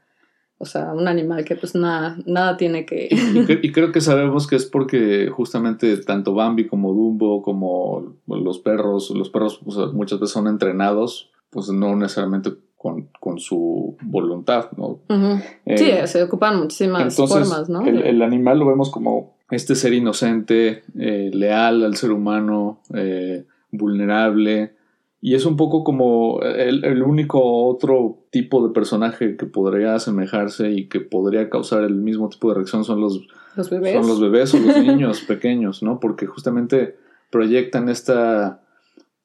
o 0.62 0.64
sea, 0.64 0.92
un 0.92 1.08
animal 1.08 1.44
que 1.44 1.56
pues 1.56 1.74
nada, 1.74 2.16
nada 2.24 2.56
tiene 2.56 2.86
que... 2.86 3.08
Y, 3.10 3.66
y 3.66 3.72
creo 3.72 3.90
que 3.90 4.00
sabemos 4.00 4.46
que 4.46 4.54
es 4.54 4.64
porque 4.64 5.28
justamente 5.28 5.96
tanto 5.96 6.34
Bambi 6.34 6.68
como 6.68 6.92
Dumbo, 6.92 7.42
como 7.42 8.14
los 8.28 8.60
perros, 8.60 9.10
los 9.10 9.28
perros 9.28 9.60
pues, 9.64 9.76
muchas 9.92 10.20
veces 10.20 10.32
son 10.32 10.46
entrenados, 10.46 11.32
pues 11.50 11.68
no 11.70 11.96
necesariamente 11.96 12.52
con, 12.76 13.08
con 13.18 13.40
su 13.40 13.96
voluntad, 14.02 14.70
¿no? 14.76 15.00
Ujú. 15.08 15.40
Eh, 15.66 15.78
sí, 15.78 15.90
se 16.04 16.22
ocupan 16.22 16.60
muchísimas 16.60 17.02
Entonces, 17.02 17.48
formas, 17.48 17.68
¿no? 17.68 17.84
el, 17.84 18.00
el 18.00 18.22
animal 18.22 18.60
lo 18.60 18.66
vemos 18.66 18.88
como 18.90 19.34
este 19.50 19.74
ser 19.74 19.94
inocente, 19.94 20.84
eh, 20.96 21.30
leal 21.34 21.82
al 21.82 21.96
ser 21.96 22.12
humano, 22.12 22.82
eh, 22.94 23.46
vulnerable. 23.72 24.76
Y 25.24 25.36
es 25.36 25.46
un 25.46 25.56
poco 25.56 25.84
como 25.84 26.40
el, 26.42 26.84
el 26.84 27.00
único 27.00 27.68
otro 27.68 28.26
tipo 28.30 28.66
de 28.66 28.74
personaje 28.74 29.36
que 29.36 29.46
podría 29.46 29.94
asemejarse 29.94 30.72
y 30.72 30.88
que 30.88 30.98
podría 30.98 31.48
causar 31.48 31.84
el 31.84 31.94
mismo 31.94 32.28
tipo 32.28 32.48
de 32.48 32.56
reacción 32.56 32.84
son 32.84 33.00
los, 33.00 33.20
los 33.54 33.70
bebés. 33.70 33.94
son 33.94 34.08
los 34.08 34.20
bebés 34.20 34.52
o 34.52 34.58
los 34.58 34.76
niños 34.84 35.20
pequeños, 35.20 35.80
¿no? 35.80 36.00
Porque 36.00 36.26
justamente 36.26 36.96
proyectan 37.30 37.88
esta, 37.88 38.62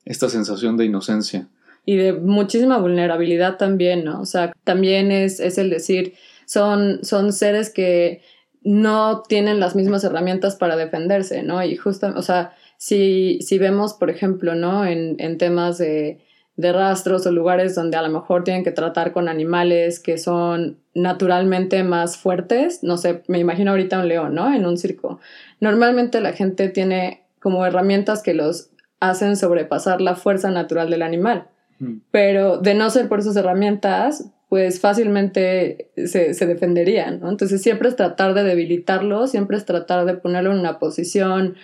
esta 0.05 0.29
sensación 0.29 0.77
de 0.77 0.85
inocencia. 0.85 1.49
y 1.83 1.95
de 1.95 2.13
muchísima 2.13 2.77
vulnerabilidad 2.77 3.57
también, 3.57 4.05
¿no? 4.05 4.21
O 4.21 4.25
sea, 4.25 4.53
también 4.63 5.11
es, 5.11 5.39
es 5.39 5.57
el 5.57 5.71
decir, 5.71 6.13
son, 6.45 6.99
son 7.03 7.33
seres 7.33 7.71
que 7.71 8.21
no 8.61 9.23
tienen 9.27 9.59
las 9.59 9.75
mismas 9.75 10.03
herramientas 10.03 10.57
para 10.57 10.75
defenderse, 10.75 11.41
¿no? 11.41 11.63
Y 11.63 11.75
justo, 11.75 12.13
o 12.15 12.21
sea, 12.21 12.53
si, 12.77 13.39
si 13.41 13.57
vemos, 13.57 13.93
por 13.93 14.09
ejemplo, 14.09 14.55
¿no? 14.55 14.85
En, 14.85 15.15
en 15.19 15.37
temas 15.37 15.77
de, 15.77 16.19
de 16.55 16.73
rastros 16.73 17.25
o 17.25 17.31
lugares 17.31 17.75
donde 17.75 17.97
a 17.97 18.01
lo 18.01 18.09
mejor 18.09 18.43
tienen 18.43 18.63
que 18.63 18.71
tratar 18.71 19.11
con 19.11 19.27
animales 19.27 19.99
que 19.99 20.17
son 20.17 20.79
naturalmente 20.93 21.83
más 21.83 22.17
fuertes, 22.17 22.83
no 22.83 22.97
sé, 22.97 23.23
me 23.27 23.39
imagino 23.39 23.71
ahorita 23.71 23.99
un 23.99 24.07
león, 24.07 24.35
¿no? 24.35 24.53
En 24.53 24.65
un 24.65 24.77
circo. 24.77 25.19
Normalmente 25.59 26.21
la 26.21 26.33
gente 26.33 26.69
tiene 26.69 27.23
como 27.39 27.65
herramientas 27.65 28.23
que 28.23 28.33
los 28.33 28.69
hacen 28.99 29.35
sobrepasar 29.35 30.01
la 30.01 30.15
fuerza 30.15 30.49
natural 30.49 30.89
del 30.89 31.03
animal 31.03 31.47
pero 32.11 32.57
de 32.57 32.73
no 32.73 32.89
ser 32.89 33.07
por 33.07 33.19
esas 33.19 33.35
herramientas, 33.35 34.31
pues 34.49 34.79
fácilmente 34.79 35.91
se, 35.95 36.33
se 36.33 36.45
defenderían, 36.45 37.19
¿no? 37.19 37.29
Entonces 37.29 37.61
siempre 37.61 37.89
es 37.89 37.95
tratar 37.95 38.33
de 38.33 38.43
debilitarlo, 38.43 39.27
siempre 39.27 39.57
es 39.57 39.65
tratar 39.65 40.05
de 40.05 40.15
ponerlo 40.15 40.51
en 40.51 40.59
una 40.59 40.79
posición 40.79 41.55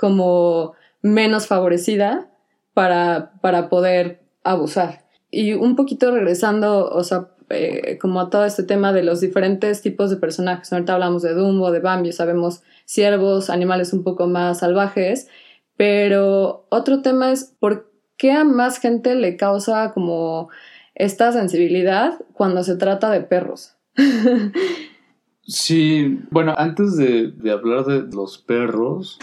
como 0.00 0.72
menos 1.02 1.46
favorecida 1.46 2.30
para, 2.72 3.32
para 3.42 3.68
poder 3.68 4.22
abusar. 4.42 5.04
Y 5.30 5.52
un 5.52 5.76
poquito 5.76 6.10
regresando, 6.10 6.88
o 6.88 7.04
sea, 7.04 7.28
eh, 7.50 7.98
como 8.00 8.20
a 8.20 8.30
todo 8.30 8.46
este 8.46 8.62
tema 8.62 8.94
de 8.94 9.02
los 9.02 9.20
diferentes 9.20 9.82
tipos 9.82 10.08
de 10.08 10.16
personajes. 10.16 10.72
Ahorita 10.72 10.94
hablamos 10.94 11.20
de 11.22 11.34
Dumbo, 11.34 11.70
de 11.70 11.80
Bambi, 11.80 12.12
sabemos 12.12 12.62
ciervos, 12.86 13.50
animales 13.50 13.92
un 13.92 14.02
poco 14.02 14.26
más 14.26 14.60
salvajes, 14.60 15.28
pero 15.76 16.66
otro 16.70 17.02
tema 17.02 17.30
es 17.30 17.54
por 17.58 17.92
qué 18.16 18.32
a 18.32 18.44
más 18.44 18.78
gente 18.78 19.14
le 19.14 19.36
causa 19.36 19.92
como 19.92 20.48
esta 20.94 21.32
sensibilidad 21.32 22.18
cuando 22.32 22.64
se 22.64 22.76
trata 22.76 23.10
de 23.10 23.20
perros. 23.20 23.76
Sí, 25.50 26.20
bueno, 26.30 26.54
antes 26.56 26.96
de, 26.96 27.32
de 27.32 27.50
hablar 27.50 27.84
de 27.84 28.02
los 28.14 28.38
perros, 28.38 29.18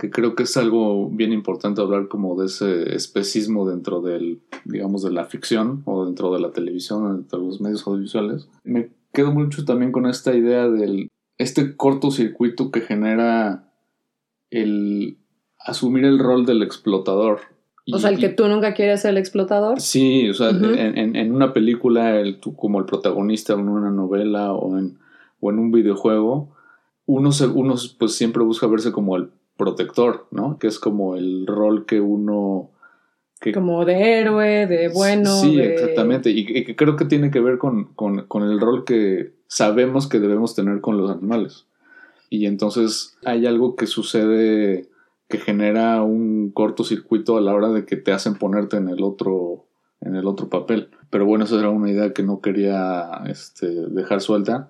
que 0.00 0.08
creo 0.10 0.34
que 0.34 0.44
es 0.44 0.56
algo 0.56 1.10
bien 1.10 1.32
importante 1.32 1.82
hablar 1.82 2.08
como 2.08 2.40
de 2.40 2.46
ese 2.46 2.94
especismo 2.96 3.68
dentro 3.68 4.00
del, 4.00 4.40
digamos, 4.64 5.02
de 5.02 5.12
la 5.12 5.26
ficción 5.26 5.82
o 5.84 6.06
dentro 6.06 6.32
de 6.32 6.40
la 6.40 6.52
televisión, 6.52 7.16
dentro 7.18 7.38
de 7.40 7.44
los 7.46 7.60
medios 7.60 7.86
audiovisuales, 7.86 8.48
me 8.64 8.88
quedo 9.12 9.30
mucho 9.32 9.64
también 9.66 9.92
con 9.92 10.06
esta 10.06 10.34
idea 10.34 10.68
del, 10.68 11.08
este 11.36 11.76
cortocircuito 11.76 12.70
que 12.70 12.80
genera 12.80 13.70
el 14.50 15.18
asumir 15.58 16.04
el 16.04 16.18
rol 16.18 16.46
del 16.46 16.62
explotador. 16.62 17.40
O 17.92 17.98
sea, 17.98 18.10
el 18.10 18.18
que 18.18 18.28
tú 18.28 18.46
nunca 18.46 18.72
quieres 18.72 19.02
ser 19.02 19.10
el 19.10 19.18
explotador. 19.18 19.80
Sí, 19.80 20.28
o 20.30 20.34
sea, 20.34 20.50
en, 20.50 20.96
en- 20.96 21.16
en 21.16 21.34
una 21.34 21.52
película, 21.52 22.18
el, 22.20 22.38
tú 22.40 22.54
como 22.54 22.78
el 22.78 22.84
protagonista, 22.84 23.54
o 23.54 23.58
en 23.58 23.68
una 23.68 23.90
novela 23.90 24.52
o 24.52 24.78
en, 24.78 24.98
o 25.40 25.50
en 25.50 25.58
un 25.58 25.72
videojuego, 25.72 26.54
uno, 27.06 27.32
se, 27.32 27.46
uno 27.48 27.74
pues 27.98 28.14
siempre 28.14 28.42
busca 28.44 28.66
verse 28.68 28.92
como 28.92 29.16
el 29.16 29.30
protector, 29.56 30.26
¿no? 30.30 30.58
Que 30.58 30.66
es 30.68 30.78
como 30.78 31.16
el 31.16 31.46
rol 31.46 31.86
que 31.86 32.00
uno... 32.00 32.70
Que, 33.40 33.52
Como 33.52 33.86
de 33.86 34.20
héroe, 34.20 34.66
de 34.66 34.88
bueno. 34.90 35.30
Sí, 35.40 35.56
de- 35.56 35.72
exactamente. 35.74 36.30
Y, 36.30 36.40
y 36.40 36.64
que 36.64 36.76
creo 36.76 36.96
que 36.96 37.06
tiene 37.06 37.30
que 37.30 37.40
ver 37.40 37.56
con, 37.56 37.94
con- 37.94 38.26
con 38.26 38.42
el 38.42 38.60
rol 38.60 38.84
que 38.84 39.32
sabemos 39.46 40.08
que 40.08 40.20
debemos 40.20 40.54
tener 40.54 40.82
con 40.82 40.98
los 40.98 41.10
animales. 41.10 41.64
Y 42.28 42.44
entonces 42.46 43.16
hay 43.24 43.46
algo 43.46 43.76
que 43.76 43.86
sucede 43.86 44.90
que 45.28 45.38
genera 45.38 46.02
un 46.02 46.50
cortocircuito 46.50 47.38
a 47.38 47.40
la 47.40 47.54
hora 47.54 47.70
de 47.70 47.86
que 47.86 47.96
te 47.96 48.12
hacen 48.12 48.34
ponerte 48.34 48.76
en 48.76 48.88
el 48.88 49.02
otro, 49.02 49.64
en 50.02 50.16
el 50.16 50.26
otro 50.26 50.48
papel. 50.50 50.90
Pero 51.08 51.24
bueno, 51.24 51.44
esa 51.46 51.58
era 51.58 51.70
una 51.70 51.90
idea 51.90 52.12
que 52.12 52.22
no 52.22 52.40
quería 52.42 53.22
este, 53.26 53.68
dejar 53.68 54.20
suelta. 54.20 54.68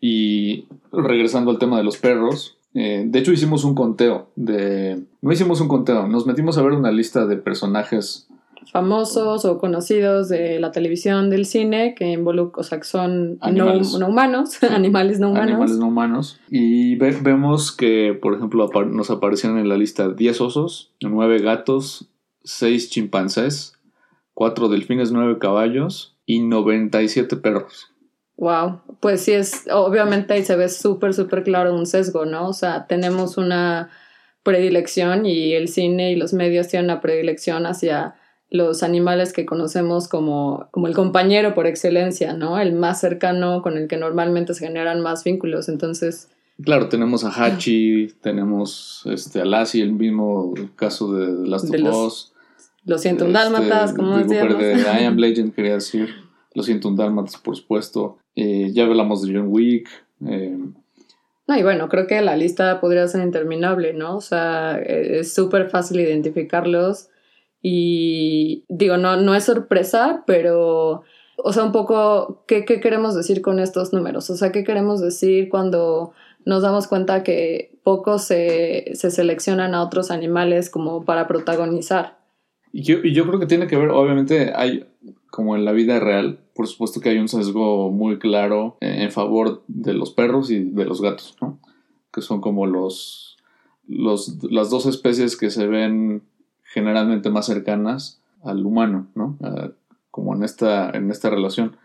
Y 0.00 0.68
regresando 0.92 1.50
al 1.50 1.58
tema 1.58 1.78
de 1.78 1.84
los 1.84 1.96
perros, 1.98 2.55
eh, 2.76 3.04
de 3.06 3.18
hecho 3.18 3.32
hicimos 3.32 3.64
un 3.64 3.74
conteo 3.74 4.30
de... 4.36 5.02
No 5.22 5.32
hicimos 5.32 5.60
un 5.60 5.68
conteo, 5.68 6.06
nos 6.06 6.26
metimos 6.26 6.56
a 6.58 6.62
ver 6.62 6.72
una 6.72 6.92
lista 6.92 7.26
de 7.26 7.36
personajes 7.36 8.28
famosos 8.72 9.44
o 9.44 9.58
conocidos 9.58 10.28
de 10.28 10.58
la 10.58 10.72
televisión, 10.72 11.30
del 11.30 11.46
cine, 11.46 11.94
que 11.96 12.10
involucran, 12.12 12.60
o 12.60 12.62
sea, 12.64 12.78
que 12.78 12.84
son 12.84 13.34
no, 13.34 13.38
Animales. 13.40 13.96
no 13.98 14.08
humanos, 14.08 14.62
animales 14.70 15.20
no 15.20 15.30
humanos. 15.30 15.48
animales 15.50 15.78
no 15.78 15.86
humanos. 15.86 16.40
Y 16.50 16.96
ve- 16.96 17.16
vemos 17.22 17.70
que, 17.72 18.18
por 18.20 18.34
ejemplo, 18.34 18.68
apar- 18.68 18.90
nos 18.90 19.10
aparecieron 19.10 19.58
en 19.58 19.68
la 19.68 19.76
lista 19.76 20.08
10 20.08 20.40
osos, 20.40 20.92
9 21.00 21.38
gatos, 21.38 22.10
6 22.44 22.90
chimpancés, 22.90 23.74
4 24.34 24.68
delfines, 24.68 25.12
9 25.12 25.38
caballos 25.38 26.16
y 26.26 26.40
97 26.40 27.36
perros. 27.36 27.92
Wow, 28.38 28.80
pues 29.00 29.22
sí 29.22 29.32
es, 29.32 29.64
obviamente 29.72 30.34
ahí 30.34 30.44
se 30.44 30.56
ve 30.56 30.68
súper, 30.68 31.14
súper 31.14 31.42
claro 31.42 31.74
un 31.74 31.86
sesgo, 31.86 32.26
¿no? 32.26 32.48
O 32.48 32.52
sea, 32.52 32.86
tenemos 32.86 33.38
una 33.38 33.88
predilección 34.42 35.26
y 35.26 35.54
el 35.54 35.68
cine 35.68 36.12
y 36.12 36.16
los 36.16 36.32
medios 36.32 36.68
tienen 36.68 36.90
una 36.90 37.00
predilección 37.00 37.66
hacia 37.66 38.14
los 38.50 38.82
animales 38.82 39.32
que 39.32 39.44
conocemos 39.46 40.06
como, 40.06 40.68
como 40.70 40.86
el 40.86 40.94
compañero 40.94 41.54
por 41.54 41.66
excelencia, 41.66 42.32
¿no? 42.34 42.58
El 42.60 42.74
más 42.74 43.00
cercano 43.00 43.60
con 43.62 43.76
el 43.76 43.88
que 43.88 43.96
normalmente 43.96 44.54
se 44.54 44.66
generan 44.66 45.00
más 45.00 45.24
vínculos. 45.24 45.68
Entonces, 45.68 46.28
Claro, 46.62 46.88
tenemos 46.88 47.22
a 47.24 47.30
Hachi, 47.30 48.14
tenemos 48.22 49.02
este, 49.06 49.42
a 49.42 49.44
Lassie, 49.44 49.82
el 49.82 49.92
mismo 49.92 50.54
caso 50.74 51.12
de, 51.12 51.36
de 51.36 51.48
Last 51.48 51.66
De 51.66 51.76
of 51.76 51.82
los 51.84 51.96
Us. 51.96 52.32
lo 52.84 52.96
siento, 52.98 53.24
un 53.26 53.36
Este, 53.36 53.42
dálmatas, 53.44 53.92
como 53.92 54.16
decíamos. 54.16 54.58
de 54.58 54.80
I 54.80 55.04
Am 55.04 55.16
Legend, 55.18 55.54
quería 55.54 55.74
decir. 55.74 56.08
Lo 56.54 56.62
siento, 56.62 56.88
un 56.88 56.96
dálmatas, 56.96 57.36
por 57.36 57.56
supuesto. 57.56 58.16
Eh, 58.36 58.70
ya 58.72 58.84
hablamos 58.84 59.22
de 59.22 59.34
John 59.34 59.48
Wick. 59.48 59.88
eh, 60.26 60.56
No, 61.48 61.56
y 61.56 61.62
bueno, 61.62 61.88
creo 61.88 62.06
que 62.06 62.20
la 62.22 62.36
lista 62.36 62.80
podría 62.80 63.06
ser 63.08 63.22
interminable, 63.22 63.92
¿no? 63.94 64.16
O 64.16 64.20
sea, 64.20 64.78
eh, 64.78 65.20
es 65.20 65.34
súper 65.34 65.70
fácil 65.70 66.00
identificarlos 66.00 67.08
y 67.62 68.64
digo, 68.68 68.96
no, 68.96 69.16
no 69.16 69.34
es 69.34 69.44
sorpresa, 69.44 70.24
pero, 70.26 71.02
o 71.36 71.52
sea, 71.52 71.64
un 71.64 71.72
poco, 71.72 72.44
¿qué, 72.46 72.64
¿qué 72.64 72.80
queremos 72.80 73.14
decir 73.14 73.42
con 73.42 73.58
estos 73.60 73.92
números? 73.92 74.28
O 74.30 74.36
sea, 74.36 74.52
¿qué 74.52 74.64
queremos 74.64 75.00
decir 75.00 75.48
cuando 75.48 76.12
nos 76.44 76.62
damos 76.62 76.86
cuenta 76.88 77.22
que 77.24 77.72
pocos 77.82 78.24
se, 78.24 78.90
se 78.94 79.10
seleccionan 79.10 79.74
a 79.74 79.82
otros 79.82 80.10
animales 80.10 80.70
como 80.70 81.04
para 81.04 81.26
protagonizar? 81.26 82.15
Y 82.72 82.82
yo, 82.82 82.98
y 83.02 83.12
yo 83.14 83.26
creo 83.26 83.40
que 83.40 83.46
tiene 83.46 83.66
que 83.66 83.76
ver, 83.76 83.90
obviamente, 83.90 84.52
hay, 84.54 84.86
como 85.30 85.56
en 85.56 85.64
la 85.64 85.72
vida 85.72 85.98
real, 86.00 86.40
por 86.54 86.66
supuesto 86.66 87.00
que 87.00 87.10
hay 87.10 87.18
un 87.18 87.28
sesgo 87.28 87.90
muy 87.90 88.18
claro 88.18 88.76
en, 88.80 89.02
en 89.02 89.10
favor 89.12 89.62
de 89.68 89.94
los 89.94 90.10
perros 90.10 90.50
y 90.50 90.64
de 90.64 90.84
los 90.84 91.00
gatos, 91.00 91.36
¿no? 91.40 91.58
Que 92.12 92.22
son 92.22 92.40
como 92.40 92.66
los, 92.66 93.36
los, 93.86 94.42
las 94.50 94.70
dos 94.70 94.86
especies 94.86 95.36
que 95.36 95.50
se 95.50 95.66
ven 95.66 96.22
generalmente 96.62 97.30
más 97.30 97.46
cercanas 97.46 98.20
al 98.42 98.64
humano, 98.64 99.08
¿no? 99.14 99.38
Como 100.10 100.34
en 100.34 100.42
esta, 100.42 100.90
en 100.90 101.10
esta 101.10 101.30
relación. 101.30 101.76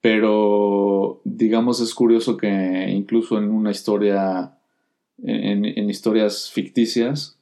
Pero, 0.00 1.20
digamos, 1.24 1.80
es 1.80 1.94
curioso 1.94 2.36
que 2.36 2.90
incluso 2.90 3.38
en 3.38 3.50
una 3.50 3.70
historia, 3.70 4.58
en, 5.18 5.64
en 5.64 5.90
historias 5.90 6.50
ficticias, 6.50 7.35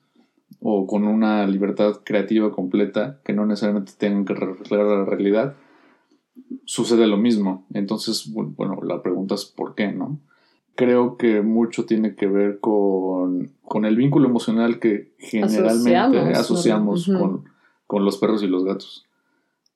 o 0.60 0.86
con 0.86 1.04
una 1.06 1.46
libertad 1.46 2.00
creativa 2.04 2.50
completa 2.52 3.20
que 3.24 3.32
no 3.32 3.46
necesariamente 3.46 3.92
tengan 3.98 4.24
que 4.24 4.34
reflejar 4.34 4.86
la 4.86 5.04
realidad, 5.04 5.54
sucede 6.64 7.06
lo 7.06 7.16
mismo. 7.16 7.66
Entonces, 7.74 8.32
bu- 8.32 8.54
bueno, 8.56 8.80
la 8.82 9.02
pregunta 9.02 9.34
es 9.34 9.44
¿por 9.44 9.74
qué, 9.74 9.92
no? 9.92 10.20
Creo 10.76 11.16
que 11.16 11.40
mucho 11.42 11.84
tiene 11.86 12.16
que 12.16 12.26
ver 12.26 12.58
con, 12.60 13.52
con 13.62 13.84
el 13.84 13.96
vínculo 13.96 14.28
emocional 14.28 14.80
que 14.80 15.12
generalmente 15.18 16.18
Asociamos, 16.40 17.06
con, 17.20 17.44
con 17.86 18.04
los 18.04 18.18
perros 18.18 18.42
y 18.42 18.48
los 18.48 18.64
gatos. 18.64 19.06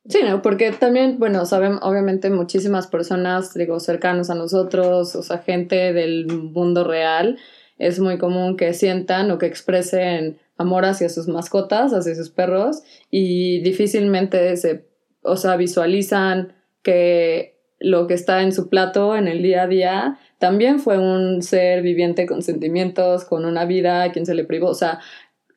Sí, 0.09 0.21
¿no? 0.27 0.41
Porque 0.43 0.73
también, 0.73 1.19
bueno, 1.19 1.45
saben, 1.45 1.75
obviamente 1.83 2.31
muchísimas 2.31 2.87
personas, 2.87 3.53
digo, 3.55 3.79
cercanos 3.79 4.31
a 4.31 4.35
nosotros, 4.35 5.15
o 5.15 5.23
sea, 5.23 5.39
gente 5.39 5.93
del 5.93 6.27
mundo 6.27 6.83
real, 6.83 7.39
es 7.77 8.01
muy 8.01 8.19
común 8.19 8.57
que 8.57 8.73
sientan 8.75 9.31
o 9.31 9.39
que 9.39 9.47
expresen 9.47 10.39
amor 10.59 10.85
hacia 10.85 11.09
sus 11.09 11.29
mascotas, 11.29 11.93
hacia 11.93 12.15
sus 12.15 12.31
perros, 12.31 12.83
y 13.11 13.61
difícilmente 13.61 14.57
se, 14.57 14.87
o 15.23 15.37
sea, 15.37 15.57
visualizan 15.57 16.53
que 16.83 17.59
lo 17.81 18.07
que 18.07 18.15
está 18.15 18.43
en 18.43 18.53
su 18.53 18.69
plato 18.69 19.17
en 19.17 19.29
el 19.29 19.41
día 19.43 19.63
a 19.63 19.67
día 19.69 20.19
también 20.39 20.81
fue 20.81 20.99
un 20.99 21.43
ser 21.43 21.83
viviente 21.83 22.27
con 22.27 22.43
sentimientos, 22.43 23.25
con 23.25 23.45
una 23.45 23.65
vida 23.65 24.03
a 24.03 24.13
quien 24.13 24.27
se 24.27 24.35
le 24.35 24.45
privó, 24.45 24.69
o 24.69 24.75
sea, 24.75 25.01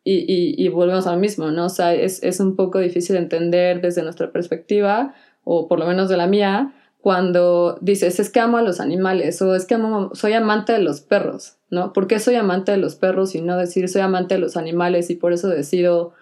y, 0.04 0.20
y, 0.20 0.56
y 0.64 0.70
volvemos 0.70 1.06
a 1.08 1.14
lo 1.14 1.20
mismo, 1.20 1.52
¿no? 1.52 1.66
O 1.66 1.70
sea, 1.70 1.94
es, 1.94 2.24
es 2.24 2.40
un 2.40 2.56
poco 2.56 2.80
difícil 2.80 3.16
entender 3.16 3.82
desde 3.82 4.04
nuestra 4.04 4.32
perspectiva, 4.32 5.14
o 5.44 5.68
por 5.68 5.80
lo 5.80 5.86
menos 5.86 6.10
de 6.10 6.18
la 6.18 6.28
mía, 6.28 6.74
cuando 7.02 7.80
dices, 7.82 8.20
es 8.20 8.30
que 8.30 8.40
amo 8.40 8.58
a 8.58 8.62
los 8.62 8.80
animales, 8.80 9.42
o 9.42 9.56
es 9.56 9.66
que 9.66 9.74
amo, 9.74 10.12
soy 10.14 10.34
amante 10.34 10.72
de 10.72 10.80
los 10.80 11.02
perros, 11.02 11.58
¿no? 11.72 11.94
¿Por 11.94 12.08
qué 12.08 12.20
soy 12.20 12.36
amante 12.36 12.72
de 12.72 12.78
los 12.78 12.96
perros 12.96 13.34
y 13.34 13.42
no 13.42 13.58
decir 13.58 13.90
soy 13.90 14.02
amante 14.02 14.36
de 14.36 14.40
los 14.40 14.56
animales 14.56 15.10
y 15.10 15.16
por 15.16 15.34
eso 15.34 15.50
decido, 15.50 16.14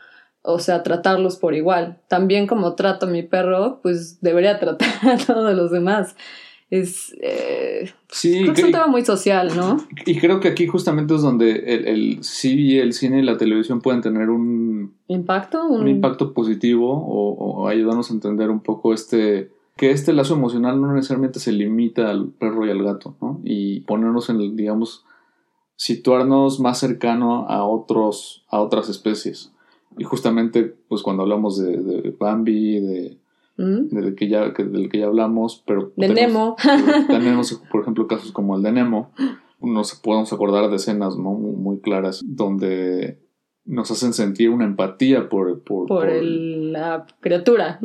o 0.42 0.60
sea, 0.60 0.82
tratarlos 0.82 1.36
por 1.36 1.54
igual? 1.54 2.00
También 2.08 2.48
como 2.48 2.76
trato 2.76 3.08
a 3.08 3.10
mi 3.10 3.24
perro, 3.24 3.82
pues 3.84 4.22
debería 4.22 4.58
tratar 4.58 4.90
a 5.04 5.18
todos 5.18 5.54
los 5.54 5.70
demás. 5.70 6.16
Es, 6.70 7.16
eh, 7.20 7.92
Sí, 8.10 8.42
creo 8.44 8.54
que 8.54 8.62
es 8.62 8.68
un 8.68 8.72
tema 8.72 8.88
muy 8.88 9.04
social, 9.04 9.52
¿no? 9.58 9.86
y 10.06 10.18
creo 10.20 10.40
que 10.40 10.48
aquí 10.48 10.68
justamente 10.68 11.16
es 11.16 11.22
donde 11.22 11.52
el, 11.52 11.88
el 11.88 12.24
sí, 12.24 12.78
el 12.78 12.94
cine 12.94 13.20
y 13.20 13.24
la 13.24 13.38
televisión 13.38 13.82
pueden 13.82 14.02
tener 14.02 14.30
un, 14.30 14.96
Impacto, 15.08 15.66
un 15.66 15.82
un, 15.82 15.88
impacto 15.90 16.34
positivo 16.34 16.92
o, 16.94 17.34
o 17.34 17.68
ayudarnos 17.68 18.12
a 18.12 18.14
entender 18.14 18.50
un 18.50 18.62
poco 18.62 18.94
este 18.94 19.50
que 19.80 19.92
este 19.92 20.12
lazo 20.12 20.34
emocional 20.34 20.82
no 20.82 20.94
necesariamente 20.94 21.40
se 21.40 21.54
limita 21.54 22.10
al 22.10 22.28
perro 22.34 22.66
y 22.68 22.70
al 22.70 22.84
gato, 22.84 23.16
¿no? 23.22 23.40
Y 23.46 23.80
ponernos 23.82 24.30
en 24.30 24.42
el, 24.42 24.56
digamos, 24.58 25.06
situarnos 25.78 26.60
más 26.60 26.78
cercano 26.80 27.48
a 27.48 27.64
otros, 27.64 28.44
a 28.50 28.60
otras 28.60 28.90
especies. 28.90 29.54
Y 29.98 30.04
justamente, 30.04 30.76
pues 30.90 31.02
cuando 31.02 31.24
hablamos 31.24 31.58
de, 31.58 31.78
de 31.78 32.16
Bambi, 32.20 32.80
de, 32.82 33.18
¿Mm? 33.58 33.88
del 33.96 34.16
que 34.16 34.28
ya, 34.28 34.54
que- 34.54 34.66
del 34.66 34.90
que 34.90 35.00
ya 35.00 35.06
hablamos, 35.08 35.64
pero 35.66 35.94
de 35.96 36.08
tenemos- 36.08 36.56
Nemo. 36.66 37.08
tenemos, 37.08 37.54
por 37.72 37.82
ejemplo, 37.82 38.08
casos 38.08 38.32
como 38.34 38.58
el 38.58 38.64
de 38.64 38.72
Nemo. 38.74 39.12
Nos 39.62 39.96
podemos 39.96 40.32
acordar 40.34 40.70
de 40.70 40.76
escenas 40.76 41.18
¿no? 41.18 41.32
muy, 41.32 41.56
muy 41.56 41.80
claras 41.80 42.22
donde 42.26 43.20
nos 43.70 43.92
hacen 43.92 44.14
sentir 44.14 44.50
una 44.50 44.66
empatía 44.66 45.30
por, 45.30 45.62
por, 45.64 45.88
por 45.88 46.10
el- 46.10 46.74
la 46.74 47.06
criatura, 47.20 47.80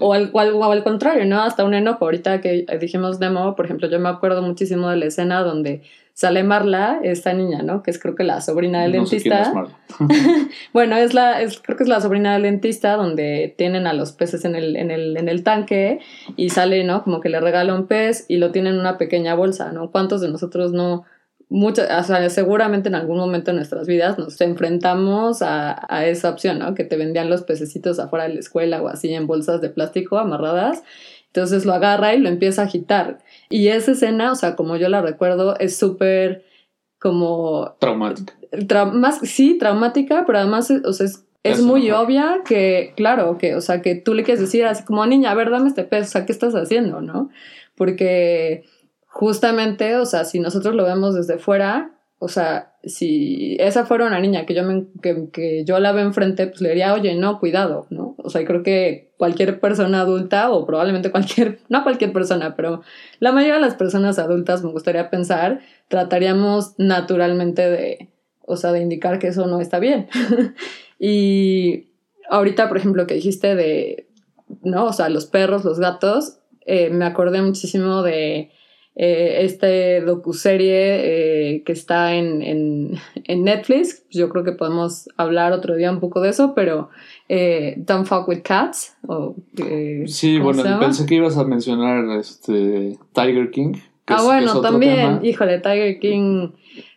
o, 0.00 0.12
al, 0.14 0.30
o 0.32 0.40
al- 0.40 0.52
o 0.54 0.64
al 0.64 0.82
contrario, 0.82 1.24
¿no? 1.26 1.40
Hasta 1.42 1.64
un 1.64 1.74
enojo. 1.74 2.04
Ahorita 2.04 2.40
que 2.40 2.66
dijimos 2.80 3.20
Nemo, 3.20 3.54
por 3.54 3.64
ejemplo, 3.66 3.88
yo 3.88 4.00
me 4.00 4.08
acuerdo 4.08 4.42
muchísimo 4.42 4.88
de 4.90 4.96
la 4.96 5.04
escena 5.06 5.42
donde 5.42 5.82
sale 6.14 6.42
Marla, 6.42 6.98
esta 7.02 7.32
niña, 7.32 7.62
¿no? 7.62 7.82
Que 7.82 7.90
es 7.90 7.98
creo 7.98 8.14
que 8.14 8.24
la 8.24 8.40
sobrina 8.42 8.82
del 8.82 8.96
no 8.96 9.06
sé 9.06 9.18
quién 9.22 9.32
dentista. 9.34 9.48
es 9.48 9.54
Marla. 9.54 9.78
Bueno, 10.72 10.96
es 10.96 11.14
la, 11.14 11.40
es, 11.40 11.58
creo 11.60 11.76
que 11.76 11.84
es 11.84 11.88
la 11.88 12.00
sobrina 12.00 12.32
del 12.34 12.42
dentista 12.42 12.96
donde 12.96 13.54
tienen 13.56 13.86
a 13.86 13.92
los 13.94 14.12
peces 14.12 14.44
en 14.44 14.54
el, 14.56 14.76
en 14.76 14.90
el, 14.90 15.16
en 15.16 15.28
el 15.28 15.42
tanque 15.42 16.00
y 16.36 16.50
sale, 16.50 16.84
¿no? 16.84 17.02
Como 17.04 17.20
que 17.20 17.28
le 17.28 17.40
regala 17.40 17.74
un 17.74 17.86
pez 17.86 18.26
y 18.28 18.36
lo 18.38 18.50
tiene 18.50 18.70
en 18.70 18.78
una 18.78 18.98
pequeña 18.98 19.34
bolsa, 19.34 19.72
¿no? 19.72 19.90
¿Cuántos 19.90 20.20
de 20.20 20.28
nosotros 20.30 20.72
no? 20.72 21.04
Mucho, 21.52 21.82
o 21.82 22.02
sea, 22.02 22.30
seguramente 22.30 22.88
en 22.88 22.94
algún 22.94 23.18
momento 23.18 23.50
de 23.50 23.56
nuestras 23.58 23.86
vidas 23.86 24.16
nos 24.18 24.40
enfrentamos 24.40 25.42
a, 25.42 25.84
a 25.94 26.06
esa 26.06 26.30
opción, 26.30 26.58
¿no? 26.58 26.74
Que 26.74 26.84
te 26.84 26.96
vendían 26.96 27.28
los 27.28 27.42
pececitos 27.42 27.98
afuera 27.98 28.26
de 28.26 28.34
la 28.34 28.40
escuela 28.40 28.80
o 28.82 28.88
así 28.88 29.12
en 29.12 29.26
bolsas 29.26 29.60
de 29.60 29.68
plástico 29.68 30.16
amarradas. 30.18 30.82
Entonces 31.26 31.66
lo 31.66 31.74
agarra 31.74 32.14
y 32.14 32.20
lo 32.20 32.28
empieza 32.30 32.62
a 32.62 32.64
agitar. 32.64 33.18
Y 33.50 33.68
esa 33.68 33.92
escena, 33.92 34.32
o 34.32 34.34
sea, 34.34 34.56
como 34.56 34.76
yo 34.76 34.88
la 34.88 35.02
recuerdo, 35.02 35.58
es 35.58 35.76
súper 35.76 36.44
como 36.98 37.74
Traumática. 37.80 38.32
Tra- 38.52 38.90
más 38.90 39.18
sí 39.18 39.58
traumática 39.58 40.24
pero 40.26 40.38
además 40.38 40.70
es- 40.70 40.84
o 40.84 40.92
sea, 40.92 41.06
es, 41.06 41.24
es 41.42 41.58
Eso 41.58 41.66
muy 41.66 41.90
obvia 41.90 42.42
que 42.46 42.92
claro 42.96 43.36
que 43.38 43.56
o 43.56 43.60
sea 43.60 43.82
que 43.82 43.94
tú 43.96 44.14
le 44.14 44.22
quieres 44.22 44.40
decir 44.40 44.64
así 44.64 44.84
como 44.84 45.04
niña 45.06 45.32
a 45.32 45.34
ver 45.34 45.50
dame 45.50 45.68
este 45.68 45.84
pez 45.84 46.06
o 46.08 46.10
sea 46.12 46.24
qué 46.26 46.32
estás 46.32 46.54
haciendo 46.54 47.00
no 47.00 47.30
porque 47.74 48.64
justamente 49.12 49.96
o 49.96 50.06
sea 50.06 50.24
si 50.24 50.40
nosotros 50.40 50.74
lo 50.74 50.84
vemos 50.84 51.14
desde 51.14 51.38
fuera 51.38 51.92
o 52.18 52.28
sea 52.28 52.74
si 52.84 53.56
esa 53.60 53.86
fuera 53.86 54.06
una 54.06 54.18
niña 54.18 54.46
que 54.46 54.54
yo 54.54 54.64
me, 54.64 54.86
que, 55.00 55.28
que 55.32 55.64
yo 55.64 55.78
la 55.78 55.92
veo 55.92 56.04
enfrente 56.04 56.46
pues 56.46 56.60
le 56.60 56.70
diría 56.70 56.94
oye 56.94 57.14
no 57.14 57.38
cuidado 57.38 57.86
no 57.90 58.14
o 58.18 58.30
sea 58.30 58.44
creo 58.44 58.62
que 58.62 59.12
cualquier 59.16 59.60
persona 59.60 60.00
adulta 60.00 60.50
o 60.50 60.66
probablemente 60.66 61.10
cualquier 61.10 61.60
no 61.68 61.82
cualquier 61.82 62.12
persona 62.12 62.56
pero 62.56 62.82
la 63.20 63.32
mayoría 63.32 63.54
de 63.54 63.60
las 63.60 63.74
personas 63.74 64.18
adultas 64.18 64.64
me 64.64 64.72
gustaría 64.72 65.10
pensar 65.10 65.60
trataríamos 65.88 66.74
naturalmente 66.78 67.70
de 67.70 68.12
o 68.44 68.56
sea, 68.56 68.72
de 68.72 68.80
indicar 68.80 69.18
que 69.18 69.28
eso 69.28 69.46
no 69.46 69.60
está 69.60 69.78
bien. 69.78 70.08
y 70.98 71.88
ahorita, 72.28 72.68
por 72.68 72.76
ejemplo, 72.76 73.06
que 73.06 73.14
dijiste 73.14 73.54
de, 73.54 74.08
¿no? 74.62 74.86
O 74.86 74.92
sea, 74.92 75.08
los 75.08 75.26
perros, 75.26 75.64
los 75.64 75.78
gatos, 75.78 76.38
eh, 76.66 76.90
me 76.90 77.04
acordé 77.04 77.42
muchísimo 77.42 78.02
de 78.02 78.50
eh, 78.94 79.38
este 79.40 80.00
docuserie 80.02 81.54
eh, 81.56 81.62
que 81.64 81.72
está 81.72 82.14
en, 82.14 82.42
en, 82.42 82.98
en 83.24 83.44
Netflix. 83.44 84.04
Yo 84.10 84.28
creo 84.28 84.44
que 84.44 84.52
podemos 84.52 85.08
hablar 85.16 85.52
otro 85.52 85.74
día 85.76 85.90
un 85.90 86.00
poco 86.00 86.20
de 86.20 86.28
eso, 86.30 86.52
pero 86.54 86.90
eh, 87.28 87.74
Don't 87.78 88.06
Fuck 88.06 88.28
With 88.28 88.42
Cats. 88.42 88.96
O, 89.06 89.34
eh, 89.58 90.04
Sí, 90.06 90.38
¿cómo 90.38 90.52
bueno, 90.52 90.78
pensé 90.80 91.06
que 91.06 91.14
ibas 91.16 91.36
a 91.38 91.44
mencionar 91.44 92.04
este 92.18 92.98
Tiger 93.14 93.50
King. 93.50 93.72
que 94.04 94.14
Ah, 94.14 94.16
es- 94.18 94.24
bueno, 94.24 94.52
es 94.56 94.60
también, 94.62 94.94
tema. 94.96 95.20
híjole, 95.22 95.58
Tiger 95.60 95.98
King. 95.98 96.50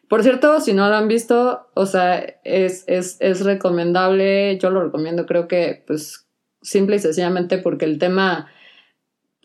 Por 0.10 0.22
cierto, 0.22 0.60
si 0.60 0.74
no 0.74 0.88
lo 0.88 0.96
han 0.96 1.08
visto, 1.08 1.68
o 1.74 1.86
sea, 1.88 2.24
es, 2.44 2.84
es, 2.88 3.18
es 3.22 3.44
recomendable, 3.44 4.58
yo 4.60 4.70
lo 4.70 4.84
recomiendo, 4.84 5.26
creo 5.26 5.48
que, 5.48 5.84
pues, 5.88 6.28
simple 6.62 6.98
y 6.98 7.00
sencillamente 7.00 7.58
porque 7.58 7.86
el 7.86 7.98
tema, 8.00 8.48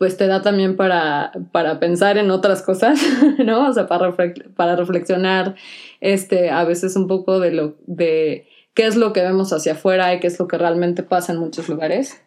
pues, 0.01 0.17
te 0.17 0.25
da 0.25 0.41
también 0.41 0.75
para, 0.77 1.31
para 1.51 1.79
pensar 1.79 2.17
en 2.17 2.31
otras 2.31 2.63
cosas, 2.63 2.99
¿no? 3.45 3.69
O 3.69 3.73
sea, 3.73 3.85
para, 3.85 4.09
refle- 4.11 4.51
para 4.55 4.75
reflexionar, 4.75 5.53
este, 5.99 6.49
a 6.49 6.63
veces 6.63 6.95
un 6.95 7.05
poco 7.07 7.39
de 7.39 7.51
lo, 7.51 7.75
de 7.85 8.47
qué 8.73 8.87
es 8.87 8.95
lo 8.95 9.13
que 9.13 9.21
vemos 9.21 9.53
hacia 9.53 9.73
afuera 9.73 10.11
y 10.15 10.19
qué 10.19 10.25
es 10.25 10.39
lo 10.39 10.47
que 10.47 10.57
realmente 10.57 11.03
pasa 11.03 11.33
en 11.33 11.37
muchos 11.39 11.69
lugares. 11.69 12.19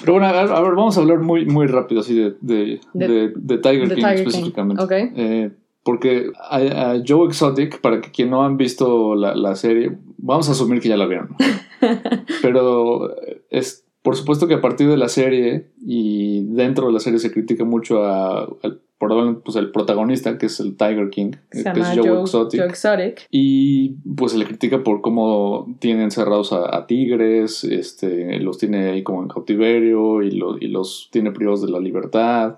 Pero 0.00 0.12
bueno, 0.12 0.26
a 0.26 0.32
ver, 0.32 0.52
a 0.52 0.60
ver, 0.60 0.74
vamos 0.74 0.98
a 0.98 1.00
hablar 1.00 1.20
muy, 1.20 1.46
muy 1.46 1.66
rápido 1.68 2.02
así 2.02 2.14
de, 2.14 2.34
de, 2.42 2.80
De- 2.92 3.32
de- 3.34 3.58
Tiger 3.58 3.88
King 3.88 3.94
Tiger 3.94 4.14
King, 4.16 4.22
específicamente. 4.26 4.82
ok. 4.82 4.92
Eh, 4.92 5.50
porque 5.84 6.32
a, 6.50 6.56
a 6.90 6.96
Joe 7.06 7.28
Exotic, 7.28 7.80
para 7.80 8.02
que 8.02 8.10
quien 8.10 8.28
no 8.28 8.44
han 8.44 8.58
visto 8.58 9.14
la, 9.14 9.34
la 9.34 9.56
serie, 9.56 9.96
vamos 10.18 10.50
a 10.50 10.52
asumir 10.52 10.82
que 10.82 10.90
ya 10.90 10.98
la 10.98 11.06
vieron. 11.06 11.34
Pero 12.42 13.14
es 13.48 13.85
por 14.06 14.16
supuesto 14.16 14.46
que 14.46 14.54
a 14.54 14.60
partir 14.60 14.88
de 14.88 14.96
la 14.96 15.08
serie 15.08 15.72
y 15.84 16.44
dentro 16.54 16.86
de 16.86 16.92
la 16.92 17.00
serie 17.00 17.18
se 17.18 17.32
critica 17.32 17.64
mucho 17.64 18.04
a, 18.04 18.44
al 18.62 18.80
probablemente 18.98 19.42
pues, 19.44 19.56
el 19.56 19.70
protagonista, 19.72 20.38
que 20.38 20.46
es 20.46 20.58
el 20.60 20.76
Tiger 20.76 21.10
King, 21.10 21.32
Se 21.50 21.64
que 21.64 21.80
es 21.80 21.88
Joe, 21.94 22.08
Joe, 22.08 22.20
Exotic. 22.22 22.60
Joe 22.60 22.68
Exotic. 22.70 23.26
Y 23.30 23.96
pues 24.16 24.32
se 24.32 24.38
le 24.38 24.46
critica 24.46 24.82
por 24.82 25.00
cómo 25.02 25.76
tiene 25.80 26.02
encerrados 26.04 26.52
a, 26.52 26.74
a 26.76 26.86
tigres, 26.86 27.64
este, 27.64 28.38
los 28.40 28.56
tiene 28.58 28.88
ahí 28.90 29.02
como 29.02 29.20
en 29.22 29.28
cautiverio 29.28 30.22
y, 30.22 30.30
lo- 30.30 30.56
y 30.58 30.68
los 30.68 31.08
tiene 31.12 31.30
privados 31.32 31.60
de 31.62 31.70
la 31.72 31.80
libertad. 31.80 32.56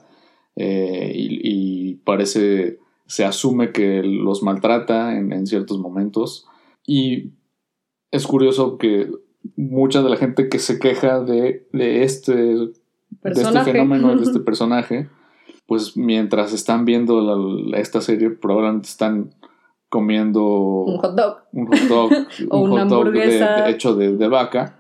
eh, 0.55 1.13
y, 1.15 1.41
y 1.43 1.95
parece, 2.05 2.79
se 3.07 3.25
asume 3.25 3.73
que 3.73 4.03
los 4.05 4.43
maltrata 4.43 5.17
en, 5.19 5.33
en 5.33 5.47
ciertos 5.47 5.79
momentos. 5.79 6.47
Y 6.87 7.33
es 8.13 8.27
curioso 8.27 8.77
que 8.79 9.09
mucha 9.57 10.03
de 10.03 10.11
la 10.11 10.17
gente 10.17 10.49
que 10.49 10.59
se 10.59 10.79
queja 10.79 11.21
de, 11.21 11.67
de 11.73 12.05
este 12.05 12.33
de 12.35 12.73
este 13.25 13.61
fenómeno, 13.63 14.15
de 14.17 14.23
este 14.23 14.41
personaje, 14.51 15.09
pues 15.67 15.97
mientras 15.97 16.53
están 16.53 16.85
viendo 16.85 17.21
la- 17.21 17.79
esta 17.79 18.01
serie, 18.01 18.31
probablemente 18.31 18.89
están 18.89 19.31
comiendo 19.89 20.45
Un 20.45 20.99
hot 20.99 21.15
dog. 21.17 21.37
un 21.53 21.67
hot 21.67 21.79
dog, 21.89 22.11
O 22.51 22.61
un 22.61 22.71
una 22.73 22.83
hot 22.83 22.91
dog 22.91 23.13
de- 23.13 23.71
hecho 23.71 23.95
de, 23.95 24.17
de 24.17 24.29
vaca. 24.29 24.75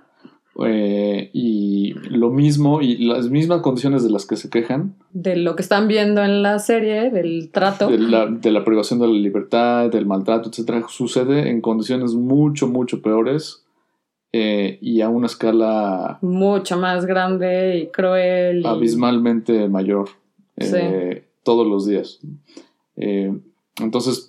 eh, 0.66 1.30
y 1.32 1.94
lo 2.10 2.30
mismo, 2.30 2.82
y 2.82 2.98
las 3.06 3.30
mismas 3.30 3.60
condiciones 3.62 4.02
de 4.02 4.10
las 4.10 4.26
que 4.26 4.36
se 4.36 4.50
quejan, 4.50 4.96
de 5.12 5.36
lo 5.36 5.54
que 5.56 5.62
están 5.62 5.86
viendo 5.88 6.22
en 6.22 6.42
la 6.42 6.58
serie, 6.58 7.10
del 7.10 7.50
trato. 7.52 7.88
de 7.88 7.98
la, 7.98 8.26
de 8.26 8.50
la 8.50 8.64
privación 8.64 8.98
de 8.98 9.06
la 9.06 9.12
libertad, 9.14 9.88
del 9.88 10.04
maltrato, 10.06 10.48
etcétera, 10.50 10.84
sucede 10.88 11.48
en 11.48 11.60
condiciones 11.60 12.14
mucho, 12.14 12.66
mucho 12.68 13.00
peores 13.02 13.64
eh, 14.32 14.78
y 14.82 15.00
a 15.00 15.08
una 15.08 15.26
escala 15.26 16.18
Mucho 16.22 16.76
más 16.78 17.06
grande 17.06 17.78
y 17.78 17.86
cruel. 17.88 18.62
y- 18.62 18.66
abismalmente 18.66 19.68
mayor 19.68 20.08
eh, 20.56 21.24
todos 21.44 21.66
los 21.66 21.86
días. 21.86 22.20
Eh, 22.96 23.32
entonces, 23.80 24.28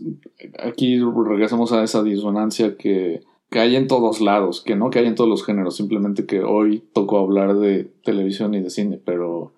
aquí 0.63 0.99
regresamos 0.99 1.71
a 1.71 1.83
esa 1.83 2.03
disonancia 2.03 2.77
que, 2.77 3.21
que 3.49 3.59
hay 3.59 3.75
en 3.75 3.87
todos 3.87 4.21
lados, 4.21 4.61
que 4.61 4.75
no 4.75 4.89
que 4.91 4.99
hay 4.99 5.07
en 5.07 5.15
todos 5.15 5.29
los 5.29 5.43
géneros, 5.43 5.75
simplemente 5.75 6.25
que 6.27 6.41
hoy 6.43 6.83
tocó 6.93 7.17
hablar 7.17 7.55
de 7.57 7.85
televisión 8.03 8.53
y 8.53 8.61
de 8.61 8.69
cine, 8.69 9.01
pero 9.03 9.53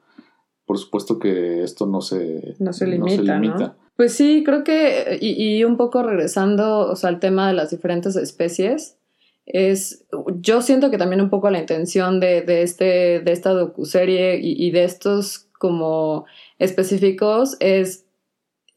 por 0.65 0.77
supuesto 0.77 1.19
que 1.19 1.61
esto 1.63 1.85
no 1.87 1.99
se, 1.99 2.55
No 2.59 2.71
se 2.71 2.87
limita, 2.87 3.21
¿no? 3.35 3.41
limita. 3.41 3.75
Pues 3.97 4.13
sí, 4.13 4.43
creo 4.45 4.63
que, 4.63 5.17
y, 5.19 5.57
y 5.57 5.63
un 5.65 5.75
poco 5.75 6.01
regresando, 6.01 6.87
o 6.89 6.95
sea, 6.95 7.09
al 7.09 7.19
tema 7.19 7.49
de 7.49 7.53
las 7.53 7.69
diferentes 7.71 8.15
especies, 8.15 8.97
es, 9.53 10.05
yo 10.39 10.61
siento 10.61 10.89
que 10.89 10.97
también 10.97 11.21
un 11.21 11.29
poco 11.29 11.49
la 11.49 11.59
intención 11.59 12.19
de, 12.19 12.41
de 12.41 12.61
este, 12.63 13.19
de 13.19 13.31
esta 13.31 13.51
docuserie 13.51 14.39
y, 14.41 14.65
y 14.65 14.71
de 14.71 14.85
estos 14.85 15.49
como 15.59 16.25
específicos 16.57 17.57
es 17.59 18.05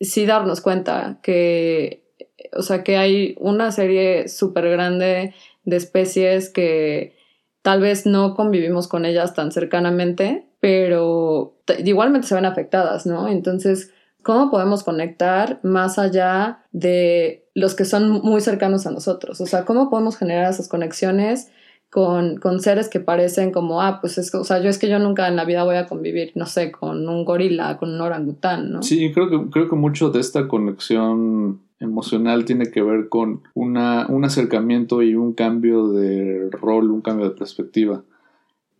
sí 0.00 0.26
darnos 0.26 0.60
cuenta 0.60 1.20
que, 1.22 2.04
o 2.52 2.62
sea, 2.62 2.82
que 2.82 2.96
hay 2.96 3.36
una 3.38 3.70
serie 3.70 4.28
súper 4.28 4.68
grande 4.68 5.34
de 5.64 5.76
especies 5.76 6.50
que 6.50 7.16
tal 7.62 7.80
vez 7.80 8.04
no 8.04 8.34
convivimos 8.34 8.88
con 8.88 9.04
ellas 9.04 9.32
tan 9.32 9.52
cercanamente, 9.52 10.48
pero 10.60 11.56
igualmente 11.78 12.26
se 12.26 12.34
ven 12.34 12.46
afectadas, 12.46 13.06
¿no? 13.06 13.28
Entonces, 13.28 13.92
¿cómo 14.22 14.50
podemos 14.50 14.82
conectar 14.82 15.60
más 15.62 15.98
allá 15.98 16.64
de 16.72 17.43
los 17.54 17.74
que 17.74 17.84
son 17.84 18.10
muy 18.10 18.40
cercanos 18.40 18.86
a 18.86 18.90
nosotros? 18.90 19.40
O 19.40 19.46
sea, 19.46 19.64
¿cómo 19.64 19.90
podemos 19.90 20.16
generar 20.16 20.50
esas 20.50 20.68
conexiones 20.68 21.50
con, 21.90 22.38
con 22.38 22.58
seres 22.60 22.88
que 22.88 22.98
parecen 22.98 23.52
como, 23.52 23.80
ah, 23.80 23.98
pues 24.00 24.18
es 24.18 24.34
o 24.34 24.42
sea, 24.42 24.60
yo 24.60 24.68
es 24.68 24.78
que 24.78 24.88
yo 24.88 24.98
nunca 24.98 25.28
en 25.28 25.36
la 25.36 25.44
vida 25.44 25.62
voy 25.62 25.76
a 25.76 25.86
convivir, 25.86 26.32
no 26.34 26.46
sé, 26.46 26.72
con 26.72 27.08
un 27.08 27.24
gorila, 27.24 27.76
con 27.78 27.90
un 27.94 28.00
orangután, 28.00 28.72
¿no? 28.72 28.82
Sí, 28.82 29.12
creo 29.12 29.30
que, 29.30 29.50
creo 29.50 29.68
que 29.68 29.76
mucho 29.76 30.10
de 30.10 30.18
esta 30.18 30.48
conexión 30.48 31.60
emocional 31.78 32.44
tiene 32.44 32.70
que 32.70 32.82
ver 32.82 33.08
con 33.08 33.42
una, 33.54 34.06
un 34.08 34.24
acercamiento 34.24 35.02
y 35.02 35.14
un 35.14 35.34
cambio 35.34 35.88
de 35.88 36.48
rol, 36.50 36.90
un 36.90 37.00
cambio 37.02 37.26
de 37.28 37.36
perspectiva. 37.36 38.02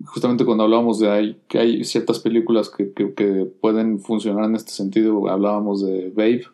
Justamente 0.07 0.45
cuando 0.45 0.65
hablábamos 0.65 0.99
de 0.99 1.11
hay, 1.11 1.37
que 1.49 1.59
hay 1.59 1.85
ciertas 1.85 2.19
películas 2.19 2.69
que, 2.69 2.93
que- 2.93 3.15
que 3.15 3.47
pueden 3.61 4.01
funcionar 4.01 4.45
en 4.47 4.57
este 4.57 4.73
sentido, 4.73 5.29
hablábamos 5.29 5.85
de 5.87 6.11
Babe, 6.15 6.45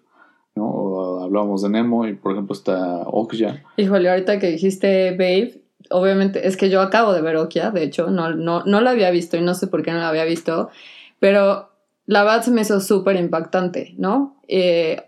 ¿no? 0.61 0.67
O 0.67 1.25
hablábamos 1.25 1.63
de 1.63 1.71
Nemo 1.71 2.07
y 2.07 2.13
por 2.15 2.33
ejemplo 2.33 2.55
está 2.55 3.03
Okja. 3.07 3.63
Híjole, 3.77 4.11
ahorita 4.11 4.39
que 4.39 4.49
dijiste 4.49 5.13
Babe, 5.13 5.63
obviamente 5.91 6.47
es 6.47 6.57
que 6.57 6.69
yo 6.69 6.83
acabo 6.83 7.13
de 7.13 7.23
ver 7.23 7.37
Okia, 7.37 7.71
de 7.71 7.83
hecho, 7.83 8.11
no, 8.11 8.35
no, 8.35 8.63
no 8.65 8.81
la 8.81 8.91
había 8.91 9.11
visto 9.11 9.37
y 9.37 9.41
no 9.41 9.55
sé 9.55 9.67
por 9.67 9.83
qué 9.83 9.91
no 9.93 9.99
la 9.99 10.09
había 10.09 10.25
visto, 10.25 10.69
pero 11.19 11.71
la 12.07 12.25
verdad 12.25 12.43
se 12.43 12.51
me 12.51 12.61
hizo 12.63 12.81
súper 12.81 13.17
impactante, 13.17 13.95
¿no? 13.97 14.37
Eh, 14.49 15.03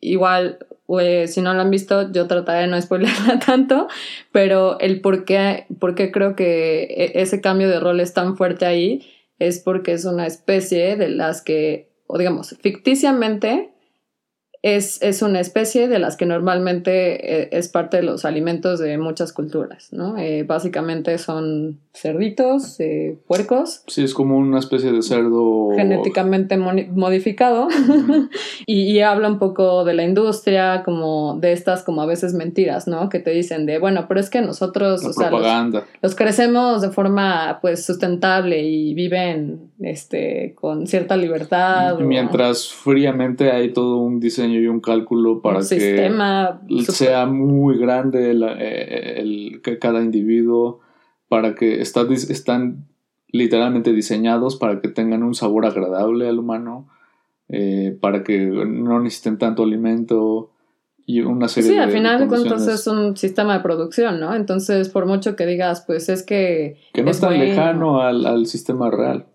igual, 0.00 0.58
eh, 1.00 1.26
si 1.28 1.40
no 1.40 1.52
la 1.54 1.62
han 1.62 1.70
visto, 1.70 2.10
yo 2.12 2.26
trataré 2.26 2.62
de 2.62 2.66
no 2.68 2.80
spoilerla 2.80 3.38
tanto, 3.46 3.88
pero 4.32 4.78
el 4.80 5.00
por 5.00 5.24
qué, 5.24 5.66
por 5.78 5.94
qué 5.94 6.10
creo 6.10 6.34
que 6.34 6.82
e- 6.84 7.12
ese 7.20 7.40
cambio 7.40 7.68
de 7.68 7.78
rol 7.80 8.00
es 8.00 8.12
tan 8.14 8.36
fuerte 8.36 8.66
ahí 8.66 9.06
es 9.38 9.58
porque 9.58 9.92
es 9.92 10.04
una 10.06 10.26
especie 10.26 10.96
de 10.96 11.10
las 11.10 11.42
que, 11.42 11.90
o 12.06 12.16
digamos, 12.18 12.56
ficticiamente 12.62 13.70
es, 14.66 15.00
es 15.00 15.22
una 15.22 15.38
especie 15.38 15.86
de 15.86 16.00
las 16.00 16.16
que 16.16 16.26
normalmente 16.26 17.42
eh, 17.42 17.48
es 17.52 17.68
parte 17.68 17.98
de 17.98 18.02
los 18.02 18.24
alimentos 18.24 18.80
de 18.80 18.98
muchas 18.98 19.32
culturas, 19.32 19.92
¿no? 19.92 20.18
Eh, 20.18 20.42
básicamente 20.42 21.18
son 21.18 21.78
cerditos, 21.94 22.80
eh, 22.80 23.16
puercos, 23.28 23.84
Sí, 23.86 24.02
es 24.02 24.12
como 24.12 24.36
una 24.36 24.58
especie 24.58 24.90
de 24.90 25.02
cerdo 25.02 25.70
genéticamente 25.76 26.56
modificado 26.56 27.68
y, 28.66 28.82
y 28.90 29.00
habla 29.02 29.28
un 29.28 29.38
poco 29.38 29.84
de 29.84 29.94
la 29.94 30.02
industria, 30.02 30.82
como 30.84 31.38
de 31.40 31.52
estas 31.52 31.84
como 31.84 32.02
a 32.02 32.06
veces 32.06 32.34
mentiras, 32.34 32.88
¿no? 32.88 33.08
Que 33.08 33.20
te 33.20 33.30
dicen 33.30 33.66
de, 33.66 33.78
bueno, 33.78 34.06
pero 34.08 34.18
es 34.18 34.30
que 34.30 34.42
nosotros, 34.42 35.04
la 35.04 35.10
o 35.10 35.12
sea, 35.12 35.30
los, 35.30 35.40
propaganda. 35.40 35.84
los 36.02 36.16
crecemos 36.16 36.82
de 36.82 36.90
forma 36.90 37.60
pues 37.62 37.84
sustentable 37.84 38.62
y 38.62 38.94
viven 38.94 39.70
este 39.80 40.56
con 40.56 40.88
cierta 40.88 41.16
libertad. 41.16 42.00
Y 42.00 42.02
o 42.02 42.06
mientras 42.06 42.68
fríamente 42.72 43.52
hay 43.52 43.72
todo 43.72 43.98
un 43.98 44.18
diseño 44.18 44.55
y 44.60 44.66
un 44.66 44.80
cálculo 44.80 45.40
para 45.42 45.56
un 45.58 45.62
que 45.62 45.80
sistema 45.80 46.60
sea 46.88 47.26
muy 47.26 47.78
grande 47.78 48.34
la- 48.34 48.56
eh, 48.58 49.20
el, 49.20 49.60
que 49.62 49.78
cada 49.78 50.02
individuo 50.02 50.80
para 51.28 51.54
que 51.54 51.80
está 51.80 52.02
están 52.10 52.86
literalmente 53.28 53.92
diseñados 53.92 54.56
para 54.56 54.80
que 54.80 54.88
tengan 54.88 55.22
un 55.22 55.34
sabor 55.34 55.66
agradable 55.66 56.28
al 56.28 56.38
humano 56.38 56.88
eh, 57.48 57.96
para 58.00 58.22
que 58.24 58.46
no 58.46 59.00
necesiten 59.00 59.38
tanto 59.38 59.62
alimento 59.62 60.50
y 61.08 61.20
una 61.20 61.46
serie 61.46 61.70
Sí, 61.70 61.76
de 61.76 61.82
al 61.82 61.90
final 61.90 62.18
de 62.20 62.26
cuentas 62.26 62.66
es 62.66 62.86
un 62.88 63.16
sistema 63.16 63.54
de 63.56 63.60
producción, 63.62 64.18
¿no? 64.18 64.34
Entonces, 64.34 64.88
por 64.88 65.06
mucho 65.06 65.36
que 65.36 65.46
digas, 65.46 65.84
pues 65.86 66.08
es 66.08 66.24
que... 66.24 66.78
que 66.92 67.02
no 67.04 67.10
es 67.10 67.16
es 67.18 67.20
tan 67.20 67.30
bueno. 67.30 67.44
lejano 67.44 68.00
al, 68.00 68.26
al 68.26 68.46
sistema 68.46 68.90
real 68.90 69.26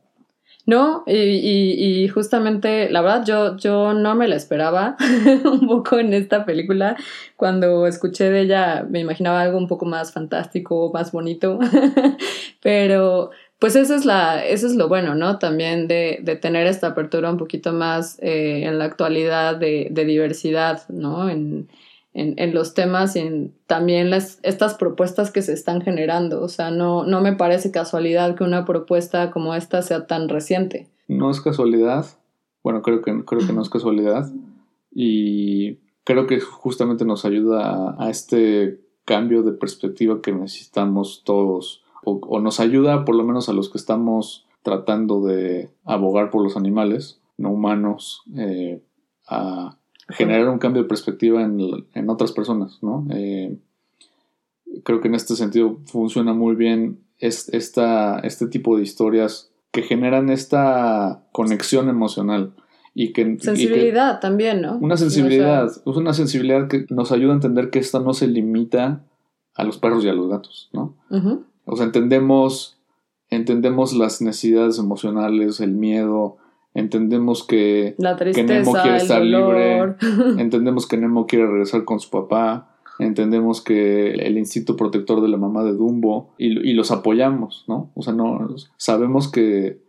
No, 0.71 1.03
y, 1.05 2.07
justamente, 2.07 2.89
la 2.89 3.01
verdad, 3.01 3.25
yo, 3.25 3.57
yo 3.57 3.93
no 3.93 4.15
me 4.15 4.29
la 4.29 4.37
esperaba 4.37 4.95
un 5.43 5.67
poco 5.67 5.99
en 5.99 6.13
esta 6.13 6.45
película. 6.45 6.95
Cuando 7.35 7.87
escuché 7.87 8.29
de 8.29 8.39
ella, 8.39 8.85
me 8.89 9.01
imaginaba 9.01 9.41
algo 9.41 9.57
un 9.57 9.67
poco 9.67 9.83
más 9.85 10.13
fantástico, 10.13 10.89
más 10.93 11.11
bonito. 11.11 11.59
Pero, 12.61 13.31
pues 13.59 13.75
eso 13.75 13.93
es 13.95 14.05
la, 14.05 14.45
eso 14.45 14.65
es 14.65 14.75
lo 14.75 14.87
bueno, 14.87 15.13
¿no? 15.13 15.39
También 15.39 15.89
de, 15.89 16.19
de 16.23 16.37
tener 16.37 16.65
esta 16.67 16.87
apertura 16.87 17.29
un 17.29 17.37
poquito 17.37 17.73
más 17.73 18.17
eh, 18.21 18.63
en 18.65 18.79
la 18.79 18.85
actualidad 18.85 19.57
de, 19.57 19.89
de 19.91 20.05
diversidad, 20.05 20.87
¿no? 20.87 21.29
En, 21.29 21.67
en, 22.13 22.33
en 22.37 22.53
los 22.53 22.73
temas 22.73 23.15
y 23.15 23.19
en 23.19 23.53
también 23.67 24.09
las, 24.09 24.39
estas 24.43 24.75
propuestas 24.75 25.31
que 25.31 25.41
se 25.41 25.53
están 25.53 25.81
generando. 25.81 26.41
O 26.41 26.47
sea, 26.47 26.71
no, 26.71 27.05
no 27.05 27.21
me 27.21 27.33
parece 27.33 27.71
casualidad 27.71 28.35
que 28.35 28.43
una 28.43 28.65
propuesta 28.65 29.31
como 29.31 29.55
esta 29.55 29.81
sea 29.81 30.07
tan 30.07 30.29
reciente. 30.29 30.87
no 31.07 31.29
es 31.29 31.41
casualidad. 31.41 32.05
Bueno, 32.63 32.81
creo 32.81 33.01
que, 33.01 33.25
creo 33.25 33.45
que 33.45 33.53
no 33.53 33.61
es 33.61 33.69
casualidad. 33.69 34.29
Y 34.93 35.77
creo 36.03 36.27
que 36.27 36.39
justamente 36.39 37.05
nos 37.05 37.25
ayuda 37.25 37.65
a, 37.65 38.05
a 38.05 38.09
este 38.09 38.81
cambio 39.05 39.41
de 39.43 39.53
perspectiva 39.53 40.21
que 40.21 40.31
necesitamos 40.31 41.23
todos. 41.23 41.83
O, 42.03 42.19
o 42.27 42.39
nos 42.39 42.59
ayuda 42.59 43.05
por 43.05 43.15
lo 43.15 43.23
menos 43.23 43.49
a 43.49 43.53
los 43.53 43.69
que 43.69 43.77
estamos 43.77 44.45
tratando 44.63 45.21
de 45.23 45.71
abogar 45.85 46.29
por 46.29 46.43
los 46.43 46.55
animales, 46.55 47.19
no 47.37 47.51
humanos, 47.51 48.21
eh, 48.37 48.81
a 49.27 49.77
generar 50.11 50.49
un 50.49 50.59
cambio 50.59 50.83
de 50.83 50.87
perspectiva 50.87 51.41
en, 51.41 51.59
en 51.93 52.09
otras 52.09 52.31
personas, 52.31 52.79
¿no? 52.81 53.05
Eh, 53.11 53.57
creo 54.83 55.01
que 55.01 55.07
en 55.07 55.15
este 55.15 55.35
sentido 55.35 55.79
funciona 55.85 56.33
muy 56.33 56.55
bien 56.55 56.99
es, 57.19 57.49
esta, 57.49 58.19
este 58.19 58.47
tipo 58.47 58.77
de 58.77 58.83
historias 58.83 59.51
que 59.71 59.83
generan 59.83 60.29
esta 60.29 61.23
conexión 61.31 61.87
emocional 61.89 62.53
y 62.93 63.13
que, 63.13 63.21
y 63.21 63.37
que- 63.37 63.43
Sensibilidad 63.43 64.19
también, 64.19 64.61
¿no? 64.61 64.77
una 64.77 64.95
O 64.95 64.97
sea, 64.97 65.09
sensibilidad, 65.09 65.69
una 65.85 66.13
sensibilidad 66.13 66.67
que 66.67 66.85
nos 66.89 67.11
ayuda 67.11 67.31
a 67.31 67.35
entender 67.35 67.69
que 67.69 67.79
esta 67.79 67.99
no 67.99 68.13
se 68.13 68.27
limita 68.27 69.05
a 69.55 69.63
los 69.63 69.77
perros 69.77 70.03
y 70.03 70.09
a 70.09 70.13
los 70.13 70.29
gatos, 70.29 70.69
¿no? 70.73 70.95
O 71.65 71.75
sea, 71.75 71.85
entendemos, 71.85 72.77
entendemos 73.29 73.93
las 73.93 74.21
necesidades 74.21 74.77
emocionales, 74.79 75.59
el 75.59 75.71
miedo, 75.71 76.37
entendemos 76.73 77.43
que, 77.45 77.95
La 77.97 78.15
que 78.17 78.43
Nemo 78.43 78.73
quiere 78.73 78.97
estar 78.97 79.19
dolor. 79.19 79.97
libre, 79.99 80.41
entendemos 80.41 80.87
que 80.87 80.97
Nemo 80.97 81.27
quiere 81.27 81.47
regresar 81.47 81.83
con 81.83 81.99
su 81.99 82.09
papá, 82.09 82.75
entendemos 82.99 83.61
que 83.61 84.11
el 84.11 84.37
instinto 84.37 84.75
protector 84.75 85.21
de 85.21 85.27
la 85.27 85.37
mamá 85.37 85.63
de 85.63 85.73
Dumbo 85.73 86.33
y, 86.37 86.69
y 86.69 86.73
los 86.73 86.91
apoyamos, 86.91 87.65
¿no? 87.67 87.91
O 87.95 88.01
sea, 88.01 88.13
no 88.13 88.55
sabemos 88.77 89.31
que 89.31 89.79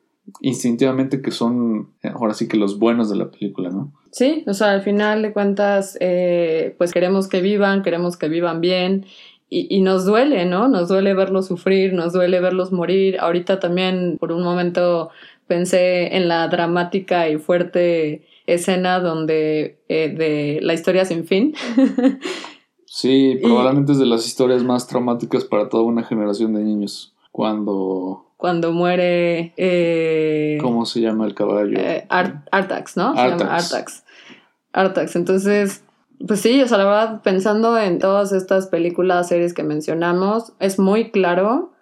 instintivamente 0.40 1.20
que 1.20 1.30
son 1.30 1.90
ahora 2.14 2.34
sí 2.34 2.48
que 2.48 2.56
los 2.56 2.78
buenos 2.78 3.10
de 3.10 3.16
la 3.16 3.30
película, 3.30 3.70
¿no? 3.70 3.92
Sí, 4.12 4.44
o 4.46 4.54
sea, 4.54 4.72
al 4.72 4.82
final 4.82 5.22
de 5.22 5.32
cuentas, 5.32 5.96
eh, 6.00 6.74
pues 6.78 6.92
queremos 6.92 7.28
que 7.28 7.40
vivan, 7.40 7.82
queremos 7.82 8.16
que 8.16 8.28
vivan 8.28 8.60
bien 8.60 9.06
y, 9.48 9.74
y 9.74 9.80
nos 9.80 10.04
duele, 10.04 10.44
¿no? 10.46 10.68
Nos 10.68 10.88
duele 10.88 11.14
verlos 11.14 11.46
sufrir, 11.46 11.92
nos 11.92 12.12
duele 12.12 12.40
verlos 12.40 12.72
morir. 12.72 13.18
Ahorita 13.20 13.58
también 13.58 14.16
por 14.18 14.32
un 14.32 14.42
momento 14.42 15.10
pensé 15.52 16.16
en 16.16 16.28
la 16.28 16.48
dramática 16.48 17.28
y 17.28 17.36
fuerte 17.38 18.26
escena 18.46 19.00
donde 19.00 19.78
eh, 19.88 20.08
de 20.16 20.58
la 20.62 20.72
historia 20.74 21.04
sin 21.04 21.24
fin. 21.26 21.54
Sí, 22.94 23.32
Y- 23.32 23.36
probablemente 23.42 23.92
es 23.92 23.98
de 23.98 24.04
las 24.06 24.26
historias 24.26 24.62
más 24.62 24.86
traumáticas 24.86 25.44
para 25.44 25.68
toda 25.70 25.82
una 25.84 26.02
generación 26.04 26.52
de 26.52 26.60
niños. 26.62 27.14
Cuando, 27.30 28.26
cuando 28.36 28.70
muere 28.72 29.54
eh, 29.56 30.58
¿cómo 30.60 30.84
se 30.84 31.00
llama 31.00 31.24
el 31.24 31.34
caballo? 31.34 31.78
eh, 31.78 32.04
Ar- 32.10 32.44
Artax, 32.50 32.98
¿no? 32.98 33.14
Se 33.16 33.22
llama 33.22 33.32
Artax. 33.54 33.72
Artax. 33.72 34.04
Artax. 34.74 35.16
Entonces, 35.16 35.84
Pues 36.28 36.40
sí, 36.40 36.60
o 36.62 36.68
sea, 36.68 36.76
la 36.78 36.84
verdad, 36.84 37.22
pensando 37.22 37.78
en 37.78 37.98
todas 37.98 38.30
estas 38.32 38.66
películas, 38.66 39.28
series 39.28 39.54
que 39.54 39.62
mencionamos, 39.62 40.52
es 40.60 40.78
muy 40.78 41.10
claro 41.10 41.72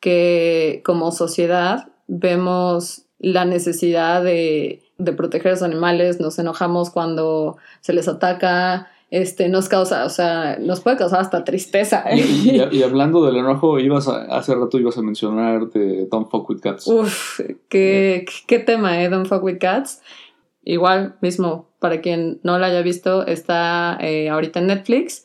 que 0.00 0.80
como 0.84 1.10
sociedad 1.10 1.88
vemos 2.06 3.06
la 3.22 3.44
necesidad 3.46 4.22
de, 4.22 4.82
de 4.98 5.12
proteger 5.14 5.48
a 5.48 5.54
los 5.54 5.62
animales, 5.62 6.20
nos 6.20 6.38
enojamos 6.38 6.90
cuando 6.90 7.56
se 7.80 7.92
les 7.94 8.08
ataca, 8.08 8.88
este, 9.10 9.48
nos 9.48 9.68
causa, 9.68 10.04
o 10.04 10.08
sea, 10.08 10.56
nos 10.60 10.80
puede 10.80 10.96
causar 10.96 11.20
hasta 11.20 11.44
tristeza. 11.44 12.04
Y, 12.14 12.20
y- 12.50 12.68
y 12.78 12.82
hablando 12.82 13.24
del 13.24 13.36
enojo, 13.36 13.78
ibas 13.78 14.08
a- 14.08 14.24
hace 14.36 14.54
rato 14.54 14.78
ibas 14.78 14.98
a 14.98 15.02
mencionar 15.02 15.68
de 15.70 16.06
Don't 16.10 16.28
Fuck 16.30 16.50
With 16.50 16.60
Cats. 16.60 16.86
Uf, 16.88 17.40
qué, 17.68 18.24
qué 18.46 18.58
tema, 18.58 19.02
¿eh? 19.02 19.08
Don't 19.08 19.26
Fuck 19.28 19.42
With 19.44 19.58
Cats. 19.58 20.02
Igual, 20.64 21.16
mismo, 21.20 21.68
para 21.80 22.00
quien 22.00 22.38
no 22.44 22.58
la 22.58 22.66
haya 22.68 22.82
visto, 22.82 23.26
está 23.26 23.98
eh, 24.00 24.30
ahorita 24.30 24.60
en 24.60 24.68
Netflix. 24.68 25.24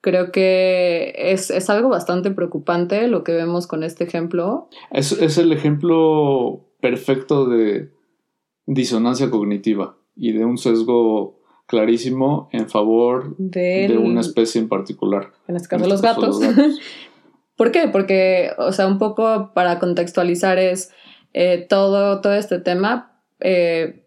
Creo 0.00 0.30
que 0.30 1.12
es, 1.16 1.50
es 1.50 1.68
algo 1.68 1.88
bastante 1.88 2.30
preocupante 2.30 3.08
lo 3.08 3.24
que 3.24 3.32
vemos 3.32 3.66
con 3.66 3.82
este 3.82 4.04
ejemplo. 4.04 4.68
Es, 4.92 5.10
es 5.10 5.36
el 5.38 5.52
ejemplo 5.52 6.64
perfecto 6.80 7.46
de 7.46 7.90
disonancia 8.66 9.30
cognitiva 9.30 9.96
y 10.16 10.32
de 10.32 10.44
un 10.44 10.58
sesgo 10.58 11.38
clarísimo 11.66 12.48
en 12.52 12.68
favor 12.68 13.34
Del- 13.38 13.88
de 13.92 13.98
una 13.98 14.20
especie 14.20 14.60
en 14.60 14.68
particular. 14.68 15.32
En 15.46 15.56
este 15.56 15.68
caso, 15.68 15.84
En 15.84 15.90
los 15.90 15.98
este 16.02 16.08
caso, 16.08 16.20
gatos. 16.20 16.40
los 16.40 16.56
gatos. 16.56 16.78
¿Por 17.56 17.72
qué? 17.72 17.88
Porque, 17.88 18.50
o 18.58 18.72
sea, 18.72 18.86
un 18.86 18.98
poco 18.98 19.50
para 19.54 19.78
contextualizar 19.80 20.58
es 20.58 20.90
eh, 21.34 21.66
todo, 21.68 22.20
todo 22.20 22.34
este 22.34 22.58
tema 22.60 23.20
eh, 23.40 24.06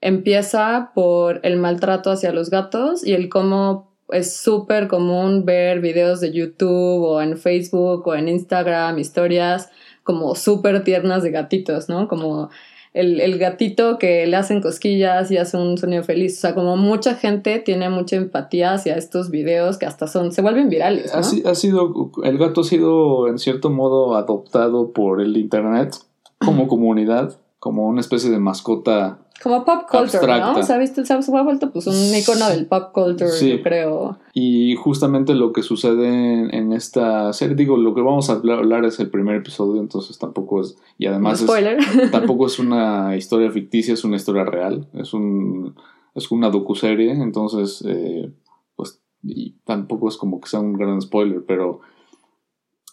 empieza 0.00 0.92
por 0.94 1.40
el 1.42 1.56
maltrato 1.56 2.10
hacia 2.10 2.32
los 2.32 2.50
gatos 2.50 3.04
y 3.06 3.14
el 3.14 3.28
cómo 3.28 3.96
es 4.10 4.36
súper 4.36 4.86
común 4.88 5.44
ver 5.44 5.80
videos 5.80 6.20
de 6.20 6.32
YouTube 6.32 7.02
o 7.02 7.20
en 7.22 7.36
Facebook 7.38 8.06
o 8.06 8.14
en 8.14 8.28
Instagram, 8.28 8.98
historias 8.98 9.70
como 10.06 10.34
súper 10.34 10.82
tiernas 10.84 11.22
de 11.22 11.30
gatitos, 11.32 11.90
¿no? 11.90 12.08
Como 12.08 12.48
el, 12.94 13.20
el 13.20 13.36
gatito 13.38 13.98
que 13.98 14.26
le 14.26 14.36
hacen 14.36 14.62
cosquillas 14.62 15.30
y 15.30 15.36
hace 15.36 15.58
un 15.58 15.76
sonido 15.76 16.02
feliz. 16.02 16.38
O 16.38 16.40
sea, 16.40 16.54
como 16.54 16.78
mucha 16.78 17.14
gente 17.16 17.58
tiene 17.58 17.90
mucha 17.90 18.16
empatía 18.16 18.72
hacia 18.72 18.96
estos 18.96 19.30
videos 19.30 19.76
que 19.76 19.84
hasta 19.84 20.06
son, 20.06 20.32
se 20.32 20.40
vuelven 20.40 20.70
virales, 20.70 21.12
¿no? 21.12 21.18
Ha, 21.18 21.22
si- 21.24 21.42
ha 21.44 21.54
sido, 21.54 22.10
el 22.24 22.38
gato 22.38 22.62
ha 22.62 22.64
sido 22.64 23.28
en 23.28 23.38
cierto 23.38 23.68
modo 23.68 24.14
adoptado 24.16 24.92
por 24.92 25.20
el 25.20 25.36
internet 25.36 25.94
como 26.38 26.68
comunidad, 26.68 27.36
como 27.58 27.86
una 27.86 28.00
especie 28.00 28.30
de 28.30 28.38
mascota. 28.38 29.18
Como 29.42 29.64
pop 29.64 29.82
culture, 29.82 30.18
Abstracta. 30.18 30.52
¿no? 30.52 30.58
O 30.58 30.62
sea, 30.62 30.78
¿viste? 30.78 31.04
Se 31.04 31.12
ha 31.12 31.42
vuelto 31.42 31.70
pues 31.70 31.86
un 31.86 31.94
icono 32.16 32.48
del 32.48 32.66
pop 32.66 32.92
culture, 32.92 33.30
Sí. 33.30 33.50
yo 33.50 33.62
creo. 33.62 34.18
Y 34.32 34.74
justamente 34.76 35.34
lo 35.34 35.52
que 35.52 35.62
sucede 35.62 36.56
en, 36.56 36.72
esta 36.72 37.32
serie, 37.32 37.54
digo, 37.54 37.76
lo 37.76 37.94
que 37.94 38.00
vamos 38.00 38.30
a 38.30 38.34
hablar, 38.34 38.84
es 38.84 38.98
el 38.98 39.10
primer 39.10 39.36
episodio, 39.36 39.80
entonces 39.80 40.18
tampoco 40.18 40.60
es. 40.62 40.76
Y 40.98 41.06
además 41.06 41.40
es- 41.40 41.46
Spoiler. 41.46 41.78
tampoco 42.12 42.46
es 42.46 42.58
una 42.58 43.14
historia 43.16 43.50
ficticia, 43.50 43.94
es 43.94 44.04
una 44.04 44.16
historia 44.16 44.44
real, 44.44 44.88
es 44.94 45.12
un 45.12 45.74
es 46.14 46.30
una 46.30 46.48
docuserie, 46.48 47.10
entonces 47.12 47.84
eh, 47.86 48.32
pues 48.74 49.02
y 49.22 49.52
tampoco 49.64 50.08
es 50.08 50.16
como 50.16 50.40
que 50.40 50.48
sea 50.48 50.60
un 50.60 50.72
gran 50.72 51.00
spoiler, 51.02 51.44
pero 51.46 51.80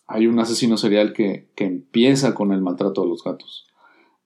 hay 0.07 0.27
un 0.27 0.37
asesino 0.39 0.75
serial 0.75 1.13
que, 1.13 1.47
que 1.55 1.63
empieza 1.63 2.35
con 2.35 2.51
el 2.51 2.61
maltrato 2.61 3.01
a 3.01 3.05
los 3.05 3.23
gatos. 3.23 3.65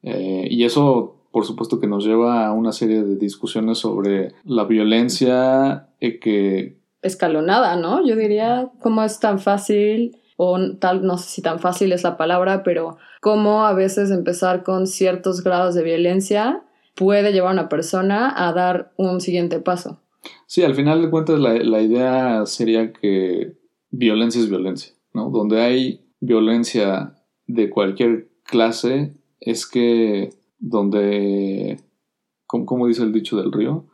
Eh, 0.02 0.48
y 0.50 0.64
eso, 0.64 1.17
por 1.38 1.46
supuesto, 1.46 1.80
que 1.80 1.86
nos 1.86 2.04
lleva 2.04 2.48
a 2.48 2.52
una 2.52 2.72
serie 2.72 3.04
de 3.04 3.16
discusiones 3.16 3.78
sobre 3.78 4.34
la 4.44 4.64
violencia 4.64 5.88
eh, 6.00 6.18
que 6.18 6.80
Escalonada, 7.04 7.76
¿no? 7.76 8.04
Yo 8.04 8.16
diría 8.16 8.72
cómo 8.82 9.04
es 9.04 9.20
tan 9.20 9.38
fácil, 9.38 10.18
o 10.36 10.58
tal, 10.80 11.06
no 11.06 11.20
sé 11.20 11.30
si 11.30 11.42
tan 11.44 11.60
fácil 11.60 11.92
es 11.92 12.02
la 12.02 12.18
palabra, 12.18 12.64
pero 12.64 12.98
cómo 13.22 13.68
a 13.68 13.74
veces 13.74 14.10
empezar 14.10 14.64
con 14.64 14.88
ciertos 14.88 15.44
grados 15.44 15.76
de 15.76 15.84
violencia 15.84 16.64
puede 16.96 17.32
llevar 17.32 17.52
a 17.52 17.54
una 17.54 17.70
persona 17.70 18.34
a 18.36 18.52
dar 18.52 18.92
un 18.98 19.22
siguiente 19.22 19.60
paso. 19.60 20.00
Sí, 20.48 20.64
al 20.64 20.74
final 20.74 21.04
de 21.04 21.12
cuentas 21.12 21.40
la, 21.40 21.54
la 21.54 21.82
idea 21.82 22.48
sería 22.48 22.92
que 22.94 23.54
violencia 23.92 24.42
es 24.42 24.50
violencia, 24.50 24.92
¿no? 25.14 25.30
Donde 25.30 25.62
hay 25.62 26.02
violencia 26.20 27.14
de 27.46 27.70
cualquier 27.70 28.28
clase 28.44 29.14
es 29.40 29.68
que 29.68 30.32
donde, 30.60 31.80
¿cómo, 32.46 32.66
cómo 32.66 32.88
dice 32.88 33.04
el 33.04 33.14
dicho 33.14 33.38
del 33.38 33.52
río? 33.52 33.86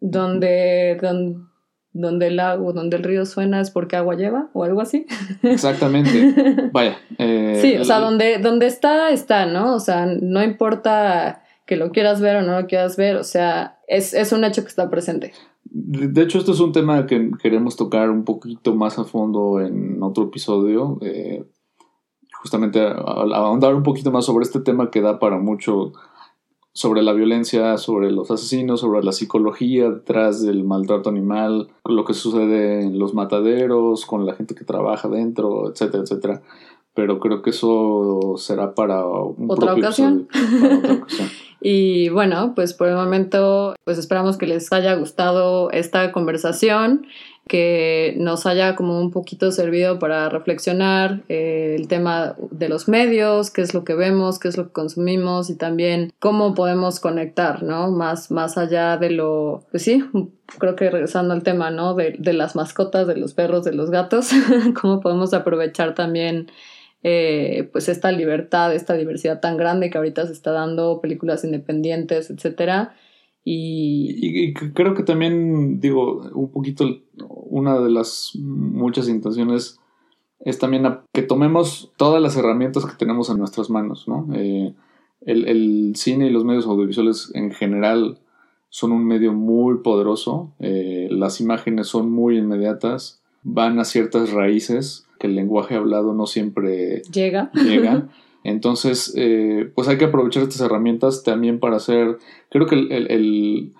Donde, 0.00 0.98
don- 1.00 1.48
donde 1.92 2.26
el 2.26 2.38
agua, 2.40 2.72
donde 2.74 2.96
el 2.96 3.02
río 3.02 3.24
suena 3.24 3.60
es 3.60 3.70
porque 3.70 3.96
agua 3.96 4.14
lleva, 4.16 4.50
o 4.52 4.64
algo 4.64 4.80
así. 4.82 5.06
Exactamente. 5.42 6.68
Vaya. 6.72 6.98
eh, 7.18 7.58
Sí, 7.62 7.76
o 7.76 7.84
sea, 7.84 7.96
el- 7.96 8.02
donde, 8.02 8.38
donde 8.38 8.66
está, 8.66 9.10
está, 9.10 9.46
¿no? 9.46 9.74
O 9.74 9.80
sea, 9.80 10.06
no 10.06 10.42
importa 10.42 11.42
que 11.64 11.76
lo 11.76 11.90
quieras 11.90 12.20
ver 12.20 12.36
o 12.36 12.42
no 12.42 12.60
lo 12.60 12.66
quieras 12.66 12.96
ver, 12.96 13.16
o 13.16 13.24
sea, 13.24 13.78
es, 13.88 14.12
es 14.14 14.32
un 14.32 14.44
hecho 14.44 14.62
que 14.62 14.68
está 14.68 14.88
presente. 14.90 15.32
De 15.64 16.06
de 16.08 16.22
hecho, 16.22 16.38
esto 16.38 16.52
es 16.52 16.60
un 16.60 16.72
tema 16.72 17.06
que 17.06 17.30
queremos 17.42 17.76
tocar 17.76 18.10
un 18.10 18.24
poquito 18.24 18.74
más 18.76 18.98
a 18.98 19.04
fondo 19.04 19.60
en 19.60 20.00
otro 20.02 20.24
episodio. 20.24 20.98
eh, 21.02 21.44
justamente 22.40 22.80
a- 22.80 22.92
a- 22.92 23.36
ahondar 23.36 23.74
un 23.74 23.82
poquito 23.82 24.10
más 24.10 24.24
sobre 24.24 24.44
este 24.44 24.60
tema 24.60 24.90
que 24.90 25.00
da 25.00 25.18
para 25.18 25.38
mucho 25.38 25.92
sobre 26.72 27.02
la 27.02 27.14
violencia, 27.14 27.78
sobre 27.78 28.10
los 28.12 28.30
asesinos, 28.30 28.80
sobre 28.80 29.02
la 29.02 29.12
psicología 29.12 29.88
detrás 29.90 30.42
del 30.42 30.62
maltrato 30.62 31.08
animal, 31.08 31.68
lo 31.86 32.04
que 32.04 32.12
sucede 32.12 32.82
en 32.82 32.98
los 32.98 33.14
mataderos, 33.14 34.04
con 34.04 34.26
la 34.26 34.34
gente 34.34 34.54
que 34.54 34.64
trabaja 34.66 35.08
dentro, 35.08 35.70
etcétera, 35.70 36.02
etcétera. 36.02 36.42
Pero 36.92 37.18
creo 37.18 37.40
que 37.40 37.50
eso 37.50 38.34
será 38.36 38.74
para 38.74 39.06
un 39.06 39.46
Otra 39.50 39.72
ocasión. 39.74 40.28
episodio, 40.30 40.60
para 40.60 40.78
otra 40.78 40.92
ocasión. 40.94 41.28
Y 41.58 42.10
bueno, 42.10 42.52
pues 42.54 42.74
por 42.74 42.86
el 42.88 42.94
momento, 42.96 43.74
pues 43.84 43.96
esperamos 43.96 44.36
que 44.36 44.46
les 44.46 44.70
haya 44.74 44.94
gustado 44.94 45.70
esta 45.70 46.12
conversación, 46.12 47.06
que 47.48 48.14
nos 48.18 48.44
haya 48.46 48.74
como 48.74 49.00
un 49.00 49.10
poquito 49.10 49.52
servido 49.52 49.98
para 49.98 50.28
reflexionar 50.28 51.22
eh, 51.28 51.76
el 51.78 51.86
tema 51.86 52.34
de 52.50 52.68
los 52.68 52.88
medios, 52.88 53.50
qué 53.50 53.62
es 53.62 53.72
lo 53.72 53.84
que 53.84 53.94
vemos, 53.94 54.38
qué 54.38 54.48
es 54.48 54.56
lo 54.56 54.66
que 54.66 54.72
consumimos 54.72 55.48
y 55.48 55.56
también 55.56 56.12
cómo 56.18 56.54
podemos 56.54 56.98
conectar, 56.98 57.62
¿no? 57.62 57.90
Más, 57.90 58.30
más 58.30 58.58
allá 58.58 58.96
de 58.96 59.10
lo, 59.10 59.64
pues 59.70 59.84
sí, 59.84 60.04
creo 60.58 60.74
que 60.74 60.90
regresando 60.90 61.34
al 61.34 61.44
tema, 61.44 61.70
¿no? 61.70 61.94
De, 61.94 62.16
de 62.18 62.32
las 62.32 62.56
mascotas, 62.56 63.06
de 63.06 63.16
los 63.16 63.34
perros, 63.34 63.64
de 63.64 63.72
los 63.72 63.90
gatos, 63.90 64.30
cómo 64.80 65.00
podemos 65.00 65.32
aprovechar 65.32 65.94
también 65.94 66.48
eh, 67.08 67.68
pues 67.70 67.88
esta 67.88 68.10
libertad, 68.10 68.74
esta 68.74 68.94
diversidad 68.94 69.38
tan 69.38 69.56
grande 69.56 69.90
que 69.90 69.98
ahorita 69.98 70.26
se 70.26 70.32
está 70.32 70.50
dando, 70.50 71.00
películas 71.00 71.44
independientes, 71.44 72.30
etcétera. 72.30 72.96
Y, 73.48 74.10
Y, 74.26 74.48
y 74.48 74.52
creo 74.54 74.94
que 74.94 75.04
también, 75.04 75.78
digo, 75.80 76.28
un 76.34 76.50
poquito 76.50 76.84
una 77.28 77.78
de 77.80 77.90
las 77.90 78.32
muchas 78.34 79.08
intenciones 79.08 79.78
es 80.40 80.58
también 80.58 80.84
a- 80.84 81.04
que 81.12 81.22
tomemos 81.22 81.92
todas 81.96 82.20
las 82.20 82.36
herramientas 82.36 82.84
que 82.84 82.96
tenemos 82.96 83.30
en 83.30 83.38
nuestras 83.38 83.70
manos, 83.70 84.08
¿no? 84.08 84.26
Eh, 84.34 84.74
el, 85.20 85.46
el 85.48 85.92
cine 85.96 86.26
y 86.26 86.30
los 86.30 86.44
medios 86.44 86.66
audiovisuales 86.66 87.30
en 87.34 87.52
general 87.52 88.18
son 88.68 88.90
un 88.92 89.04
medio 89.06 89.32
muy 89.32 89.78
poderoso, 89.78 90.52
eh, 90.58 91.06
las 91.10 91.40
imágenes 91.40 91.86
son 91.86 92.10
muy 92.10 92.36
inmediatas, 92.38 93.22
van 93.44 93.78
a 93.78 93.84
ciertas 93.84 94.32
raíces 94.32 95.06
que 95.20 95.28
el 95.28 95.36
lenguaje 95.36 95.76
hablado 95.76 96.12
no 96.14 96.26
siempre 96.26 97.02
llega. 97.12 97.50
llega. 97.54 98.08
Entonces, 98.48 99.12
eh, 99.16 99.70
pues 99.74 99.88
hay 99.88 99.98
que 99.98 100.04
aprovechar 100.06 100.42
estas 100.44 100.60
herramientas 100.60 101.22
también 101.22 101.58
para 101.60 101.76
hacer, 101.76 102.18
creo 102.50 102.66
que 102.66 102.74
el, 102.76 102.92
el- 102.92 103.10
el- 103.10 103.72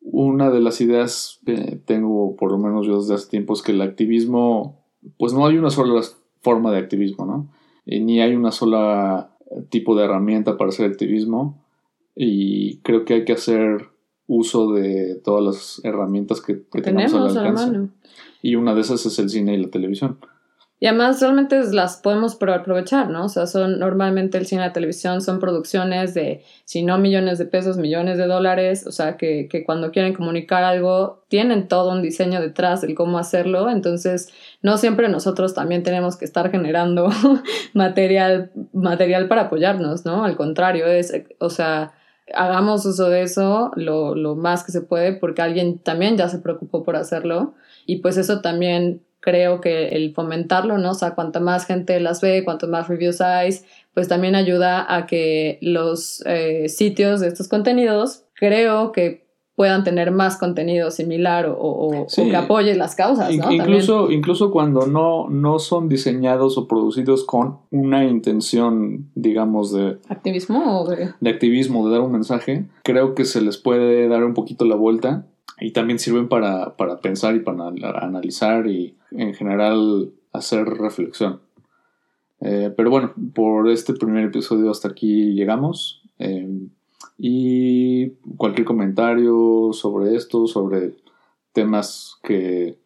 una 0.00 0.50
de 0.50 0.60
las 0.60 0.80
ideas 0.80 1.40
que 1.44 1.80
tengo, 1.84 2.36
por 2.36 2.52
lo 2.52 2.58
menos 2.58 2.86
yo 2.86 3.00
desde 3.00 3.14
hace 3.14 3.28
tiempo, 3.28 3.54
es 3.54 3.62
que 3.62 3.72
el 3.72 3.82
activismo, 3.82 4.84
pues 5.18 5.32
no 5.32 5.44
hay 5.46 5.58
una 5.58 5.70
sola 5.70 6.00
forma 6.42 6.70
de 6.70 6.78
activismo, 6.78 7.26
¿no? 7.26 7.48
Ni 7.86 8.20
hay 8.20 8.34
una 8.34 8.52
sola 8.52 9.30
tipo 9.68 9.96
de 9.96 10.04
herramienta 10.04 10.56
para 10.56 10.70
hacer 10.70 10.86
activismo 10.90 11.58
y 12.14 12.78
creo 12.78 13.04
que 13.04 13.14
hay 13.14 13.24
que 13.24 13.32
hacer 13.32 13.88
uso 14.28 14.72
de 14.72 15.16
todas 15.24 15.44
las 15.44 15.80
herramientas 15.84 16.40
que, 16.40 16.62
que 16.72 16.82
Tenemos 16.82 17.12
al 17.14 17.28
alcance. 17.38 17.70
mano. 17.70 17.88
Y 18.42 18.54
una 18.56 18.74
de 18.74 18.80
esas 18.80 19.04
es 19.06 19.18
el 19.18 19.28
cine 19.30 19.54
y 19.54 19.58
la 19.62 19.68
televisión. 19.70 20.18
Y 20.78 20.86
además 20.86 21.20
realmente 21.22 21.58
las 21.72 21.96
podemos 21.96 22.36
pro- 22.36 22.52
aprovechar, 22.52 23.08
¿no? 23.08 23.24
O 23.24 23.28
sea, 23.30 23.46
son 23.46 23.78
normalmente 23.78 24.36
el 24.36 24.44
cine 24.46 24.62
y 24.62 24.66
la 24.66 24.72
televisión 24.74 25.22
son 25.22 25.40
producciones 25.40 26.12
de, 26.12 26.44
si 26.64 26.82
no 26.82 26.98
millones 26.98 27.38
de 27.38 27.46
pesos, 27.46 27.78
millones 27.78 28.18
de 28.18 28.26
dólares, 28.26 28.86
o 28.86 28.92
sea, 28.92 29.16
que, 29.16 29.48
que 29.48 29.64
cuando 29.64 29.90
quieren 29.90 30.12
comunicar 30.12 30.64
algo 30.64 31.24
tienen 31.28 31.68
todo 31.68 31.92
un 31.92 32.02
diseño 32.02 32.40
detrás 32.42 32.82
del 32.82 32.94
cómo 32.94 33.18
hacerlo, 33.18 33.70
entonces 33.70 34.28
no 34.60 34.76
siempre 34.76 35.08
nosotros 35.08 35.54
también 35.54 35.82
tenemos 35.82 36.16
que 36.16 36.26
estar 36.26 36.50
generando 36.50 37.08
material, 37.72 38.50
material 38.72 39.28
para 39.28 39.42
apoyarnos, 39.42 40.04
¿no? 40.04 40.24
Al 40.24 40.36
contrario, 40.36 40.86
es, 40.86 41.12
o 41.38 41.50
sea, 41.50 41.94
hagamos 42.34 42.84
uso 42.84 43.08
de 43.08 43.22
eso 43.22 43.70
lo, 43.76 44.14
lo 44.14 44.34
más 44.34 44.64
que 44.64 44.72
se 44.72 44.80
puede 44.82 45.12
porque 45.12 45.42
alguien 45.42 45.78
también 45.78 46.16
ya 46.16 46.28
se 46.28 46.38
preocupó 46.40 46.82
por 46.82 46.96
hacerlo 46.96 47.54
y 47.86 47.96
pues 48.00 48.16
eso 48.16 48.40
también 48.40 49.02
creo 49.20 49.60
que 49.60 49.88
el 49.88 50.14
fomentarlo, 50.14 50.78
¿no? 50.78 50.90
O 50.90 50.94
sea, 50.94 51.14
cuanto 51.14 51.40
más 51.40 51.66
gente 51.66 51.98
las 52.00 52.20
ve, 52.20 52.44
cuanto 52.44 52.68
más 52.68 52.88
reviews 52.88 53.20
hay, 53.20 53.50
pues 53.94 54.08
también 54.08 54.34
ayuda 54.34 54.94
a 54.94 55.06
que 55.06 55.58
los 55.62 56.22
eh, 56.26 56.68
sitios 56.68 57.20
de 57.20 57.28
estos 57.28 57.48
contenidos, 57.48 58.24
creo 58.34 58.92
que 58.92 59.26
puedan 59.56 59.84
tener 59.84 60.10
más 60.10 60.36
contenido 60.36 60.90
similar 60.90 61.46
o, 61.46 61.56
o- 61.58 62.06
que 62.30 62.36
apoye 62.36 62.74
las 62.74 62.94
causas, 62.94 63.34
¿no? 63.38 63.50
incluso, 63.50 64.10
incluso 64.10 64.50
cuando 64.50 64.86
no, 64.86 65.30
no 65.30 65.58
son 65.58 65.88
diseñados 65.88 66.58
o 66.58 66.68
producidos 66.68 67.24
con 67.24 67.56
una 67.70 68.04
intención, 68.04 69.10
digamos, 69.14 69.72
de. 69.72 69.96
¿Activismo 70.10 70.82
o 70.82 70.88
de- 70.90 71.08
de 71.18 71.30
activismo, 71.30 71.86
de 71.88 71.92
dar 71.94 72.02
un 72.02 72.12
mensaje, 72.12 72.66
creo 72.84 73.14
que 73.14 73.24
se 73.24 73.40
les 73.40 73.56
puede 73.56 74.08
dar 74.08 74.24
un 74.24 74.34
poquito 74.34 74.66
la 74.66 74.74
vuelta 74.76 75.24
y 75.60 75.72
también 75.72 75.98
sirven 75.98 76.28
para, 76.28 76.76
para 76.76 77.00
pensar 77.00 77.34
y 77.36 77.40
para 77.40 77.68
anal- 77.68 77.96
analizar 78.02 78.66
y 78.66 78.96
en 79.10 79.34
general 79.34 80.12
hacer 80.32 80.64
reflexión. 80.66 81.40
Eh, 82.40 82.72
pero 82.76 82.90
bueno, 82.90 83.14
por 83.34 83.68
este 83.68 83.94
primer 83.94 84.24
episodio 84.26 84.70
hasta 84.70 84.88
aquí 84.88 85.32
llegamos. 85.34 86.02
eh, 86.18 86.68
y 87.18 88.10
cualquier 88.36 88.66
comentario 88.66 89.70
sobre 89.72 90.14
esto, 90.14 90.46
sobre 90.46 90.96
temas 91.52 92.18
que 92.22 92.78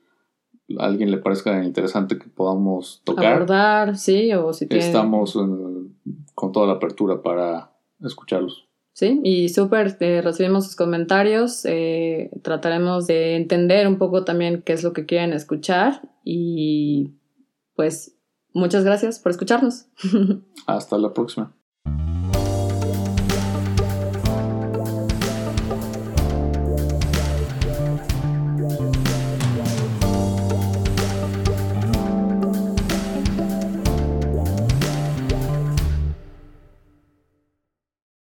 a 0.78 0.84
alguien 0.84 1.10
le 1.10 1.18
parezca 1.18 1.64
interesante 1.64 2.16
que 2.16 2.28
podamos 2.28 3.02
tocar, 3.02 3.32
abordar, 3.34 3.96
sí, 3.96 4.32
o 4.32 4.52
si 4.52 4.68
tienen... 4.68 4.86
estamos 4.86 5.34
eh, 5.34 5.88
con 6.36 6.52
toda 6.52 6.68
la 6.68 6.74
apertura 6.74 7.22
para 7.22 7.72
escucharlos. 8.00 8.68
Sí, 9.00 9.18
y 9.24 9.48
súper, 9.48 9.96
eh, 10.00 10.20
recibimos 10.20 10.66
sus 10.66 10.76
comentarios, 10.76 11.64
eh, 11.64 12.30
trataremos 12.42 13.06
de 13.06 13.36
entender 13.36 13.88
un 13.88 13.96
poco 13.96 14.24
también 14.26 14.60
qué 14.60 14.74
es 14.74 14.84
lo 14.84 14.92
que 14.92 15.06
quieren 15.06 15.32
escuchar 15.32 16.02
y 16.22 17.14
pues 17.74 18.14
muchas 18.52 18.84
gracias 18.84 19.18
por 19.18 19.32
escucharnos. 19.32 19.86
Hasta 20.66 20.98
la 20.98 21.14
próxima. 21.14 21.56